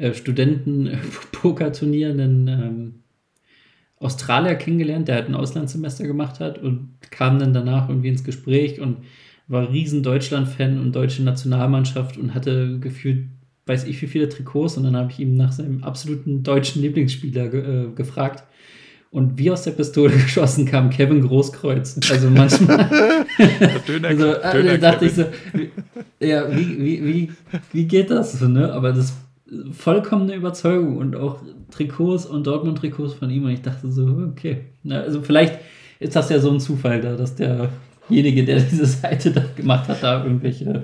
[0.00, 2.94] äh, Studenten-Pokerturnier einen ähm,
[3.98, 8.80] Australier kennengelernt, der halt ein Auslandssemester gemacht hat und kam dann danach irgendwie ins Gespräch
[8.80, 8.98] und
[9.46, 13.26] war riesen Deutschland-Fan und deutsche Nationalmannschaft und hatte gefühlt,
[13.66, 17.48] weiß ich wie viele Trikots und dann habe ich ihm nach seinem absoluten deutschen Lieblingsspieler
[17.48, 18.44] ge äh, gefragt.
[19.10, 21.98] Und wie aus der Pistole geschossen kam Kevin Großkreuz.
[22.10, 22.88] Also manchmal.
[23.88, 25.26] Döner, Also, äh, Döner da dachte ich Kevin.
[25.52, 25.70] so, wie,
[26.26, 27.30] ja, wie, wie, wie,
[27.72, 28.72] wie geht das so, ne?
[28.72, 29.12] Aber das
[29.72, 34.66] vollkommene Überzeugung und auch Trikots und Dortmund-Trikots von ihm und ich dachte so, okay.
[34.82, 35.58] Na, also vielleicht
[35.98, 40.02] ist das ja so ein Zufall da, dass derjenige, der diese Seite da gemacht hat,
[40.02, 40.82] da irgendwelche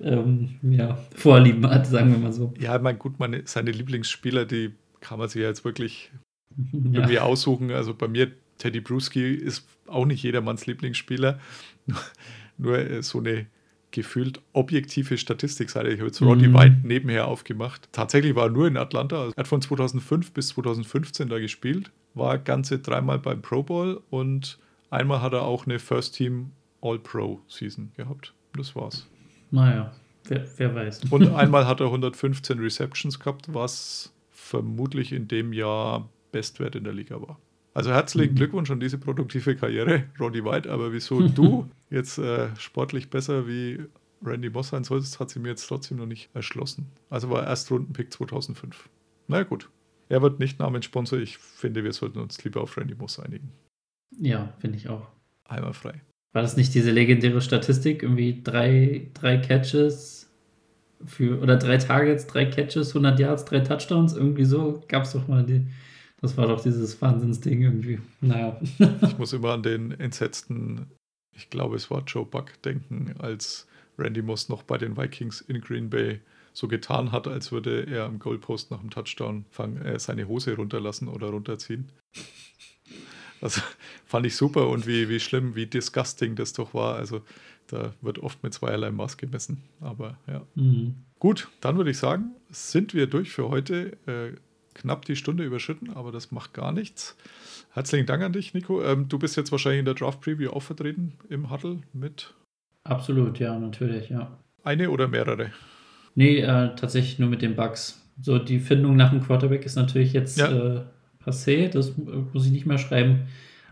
[0.00, 2.52] ähm, ja, Vorlieben hat, sagen wir mal so.
[2.60, 6.10] Ja, ich meine, gut, meine, seine Lieblingsspieler, die kann man sich ja jetzt wirklich
[6.72, 7.00] Ja.
[7.00, 7.70] irgendwie aussuchen.
[7.70, 11.38] Also bei mir, Teddy Bruschi ist auch nicht jedermanns Lieblingsspieler.
[12.58, 13.46] Nur äh, so eine
[13.90, 15.88] gefühlt objektive Statistikseite.
[15.88, 16.54] Ich habe jetzt Roddy Mhm.
[16.54, 17.88] White nebenher aufgemacht.
[17.92, 19.20] Tatsächlich war er nur in Atlanta.
[19.20, 24.02] Also er hat von 2005 bis 2015 da gespielt, war ganze dreimal beim Pro Bowl
[24.10, 24.58] und
[24.90, 26.50] einmal hat er auch eine First Team
[26.82, 28.34] All-Pro Season gehabt.
[28.56, 29.06] Das war's.
[29.50, 29.92] Naja,
[30.24, 31.00] wer, wer weiß.
[31.10, 36.92] Und einmal hat er 115 Receptions gehabt, was vermutlich in dem Jahr Bestwert in der
[36.92, 37.38] Liga war.
[37.78, 40.68] Also herzlichen Glückwunsch an diese produktive Karriere, Roddy White.
[40.68, 43.78] Aber wieso du jetzt äh, sportlich besser wie
[44.20, 46.86] Randy Moss sein solltest, hat sie mir jetzt trotzdem noch nicht erschlossen.
[47.08, 48.88] Also war Erstrundenpick 2005.
[49.28, 49.70] Na ja, gut.
[50.08, 51.20] Er wird nicht Namenssponsor.
[51.20, 53.52] Ich finde, wir sollten uns lieber auf Randy Moss einigen.
[54.18, 55.06] Ja, finde ich auch.
[55.44, 56.02] Einmal frei.
[56.32, 58.02] War das nicht diese legendäre Statistik?
[58.02, 60.28] Irgendwie drei, drei Catches
[61.04, 64.16] für, oder drei Targets, drei Catches, 100 Yards, drei Touchdowns?
[64.16, 65.64] Irgendwie so gab es doch mal die.
[66.20, 68.00] Das war doch dieses Wahnsinnsding irgendwie.
[68.20, 68.60] Naja.
[69.02, 70.86] Ich muss immer an den entsetzten,
[71.36, 73.66] ich glaube, es war Joe Buck, denken, als
[73.98, 76.20] Randy Moss noch bei den Vikings in Green Bay
[76.52, 80.56] so getan hat, als würde er am Goalpost nach dem Touchdown fang, äh, seine Hose
[80.56, 81.90] runterlassen oder runterziehen.
[83.40, 83.62] Das
[84.04, 86.96] fand ich super und wie, wie schlimm, wie disgusting das doch war.
[86.96, 87.22] Also
[87.68, 89.62] da wird oft mit zweierlei Maß gemessen.
[89.80, 90.42] Aber ja.
[90.56, 90.96] Mhm.
[91.20, 93.96] Gut, dann würde ich sagen, sind wir durch für heute.
[94.06, 94.32] Äh,
[94.74, 97.16] knapp die Stunde überschritten, aber das macht gar nichts.
[97.72, 98.82] Herzlichen Dank an dich, Nico.
[98.82, 102.34] Ähm, du bist jetzt wahrscheinlich in der Draft Preview auch vertreten im Huddle mit
[102.84, 104.38] Absolut, ja, natürlich, ja.
[104.64, 105.50] eine oder mehrere.
[106.14, 108.02] Nee, äh, tatsächlich nur mit den Bugs.
[108.20, 110.50] So, die Findung nach dem Quarterback ist natürlich jetzt Ja.
[110.50, 110.80] äh,
[111.24, 111.92] passé, das
[112.32, 113.28] muss ich nicht mehr schreiben.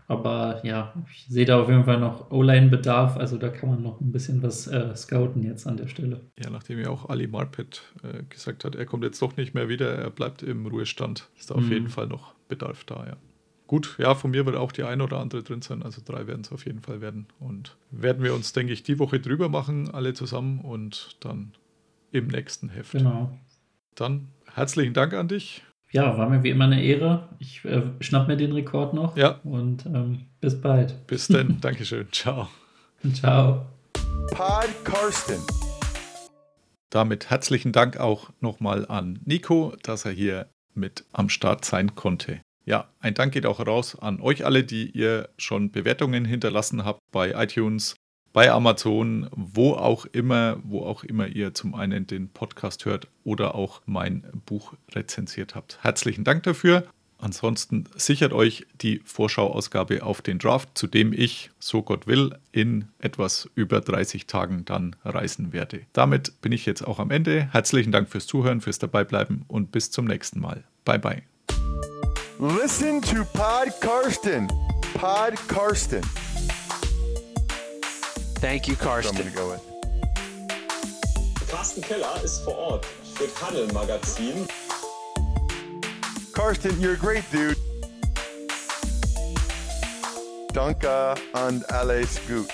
[0.09, 3.99] Aber ja, ich sehe da auf jeden Fall noch O-Line-Bedarf, also da kann man noch
[3.99, 6.21] ein bisschen was äh, scouten jetzt an der Stelle.
[6.41, 9.67] Ja, nachdem ja auch Ali Marpet äh, gesagt hat, er kommt jetzt doch nicht mehr
[9.67, 11.71] wieder, er bleibt im Ruhestand, ist da auf Mhm.
[11.71, 13.17] jeden Fall noch Bedarf da, ja.
[13.67, 16.39] Gut, ja, von mir wird auch die eine oder andere drin sein, also drei werden
[16.45, 17.27] es auf jeden Fall werden.
[17.41, 21.51] Und werden wir uns, denke ich, die Woche drüber machen, alle zusammen und dann
[22.13, 22.93] im nächsten Heft.
[22.93, 23.37] Genau.
[23.95, 25.63] Dann herzlichen Dank an dich.
[25.91, 27.29] Ja, war mir wie immer eine Ehre.
[27.39, 29.15] Ich äh, schnapp mir den Rekord noch.
[29.15, 29.39] Ja.
[29.45, 31.07] Und ähm, bis bald.
[31.07, 31.57] Bis dann.
[31.61, 32.07] Dankeschön.
[32.11, 32.49] Ciao.
[33.13, 33.65] Ciao.
[34.29, 35.41] Pod Karsten.
[36.89, 42.41] Damit herzlichen Dank auch nochmal an Nico, dass er hier mit am Start sein konnte.
[42.65, 46.99] Ja, ein Dank geht auch raus an euch alle, die ihr schon Bewertungen hinterlassen habt
[47.13, 47.95] bei iTunes,
[48.33, 53.55] bei Amazon, wo auch immer, wo auch immer ihr zum einen den Podcast hört oder
[53.55, 55.79] auch mein Buch rezensiert habt.
[55.81, 56.83] Herzlichen Dank dafür.
[57.19, 62.89] Ansonsten sichert euch die Vorschauausgabe auf den Draft, zu dem ich, so Gott will, in
[62.99, 65.81] etwas über 30 Tagen dann reisen werde.
[65.93, 67.49] Damit bin ich jetzt auch am Ende.
[67.51, 70.63] Herzlichen Dank fürs Zuhören, fürs Dabeibleiben und bis zum nächsten Mal.
[70.85, 71.23] Bye bye.
[72.39, 74.47] Listen to Pod Karsten.
[74.93, 76.01] Pod Karsten.
[78.39, 79.17] Thank you, That's what I'm Karsten.
[79.17, 79.61] going to go with.
[81.49, 82.85] Carsten Keller ist vor Ort
[83.15, 84.47] für Tunnel Magazin.
[86.33, 87.57] Karsten, you're a great dude.
[90.53, 92.49] Danke und alles gut.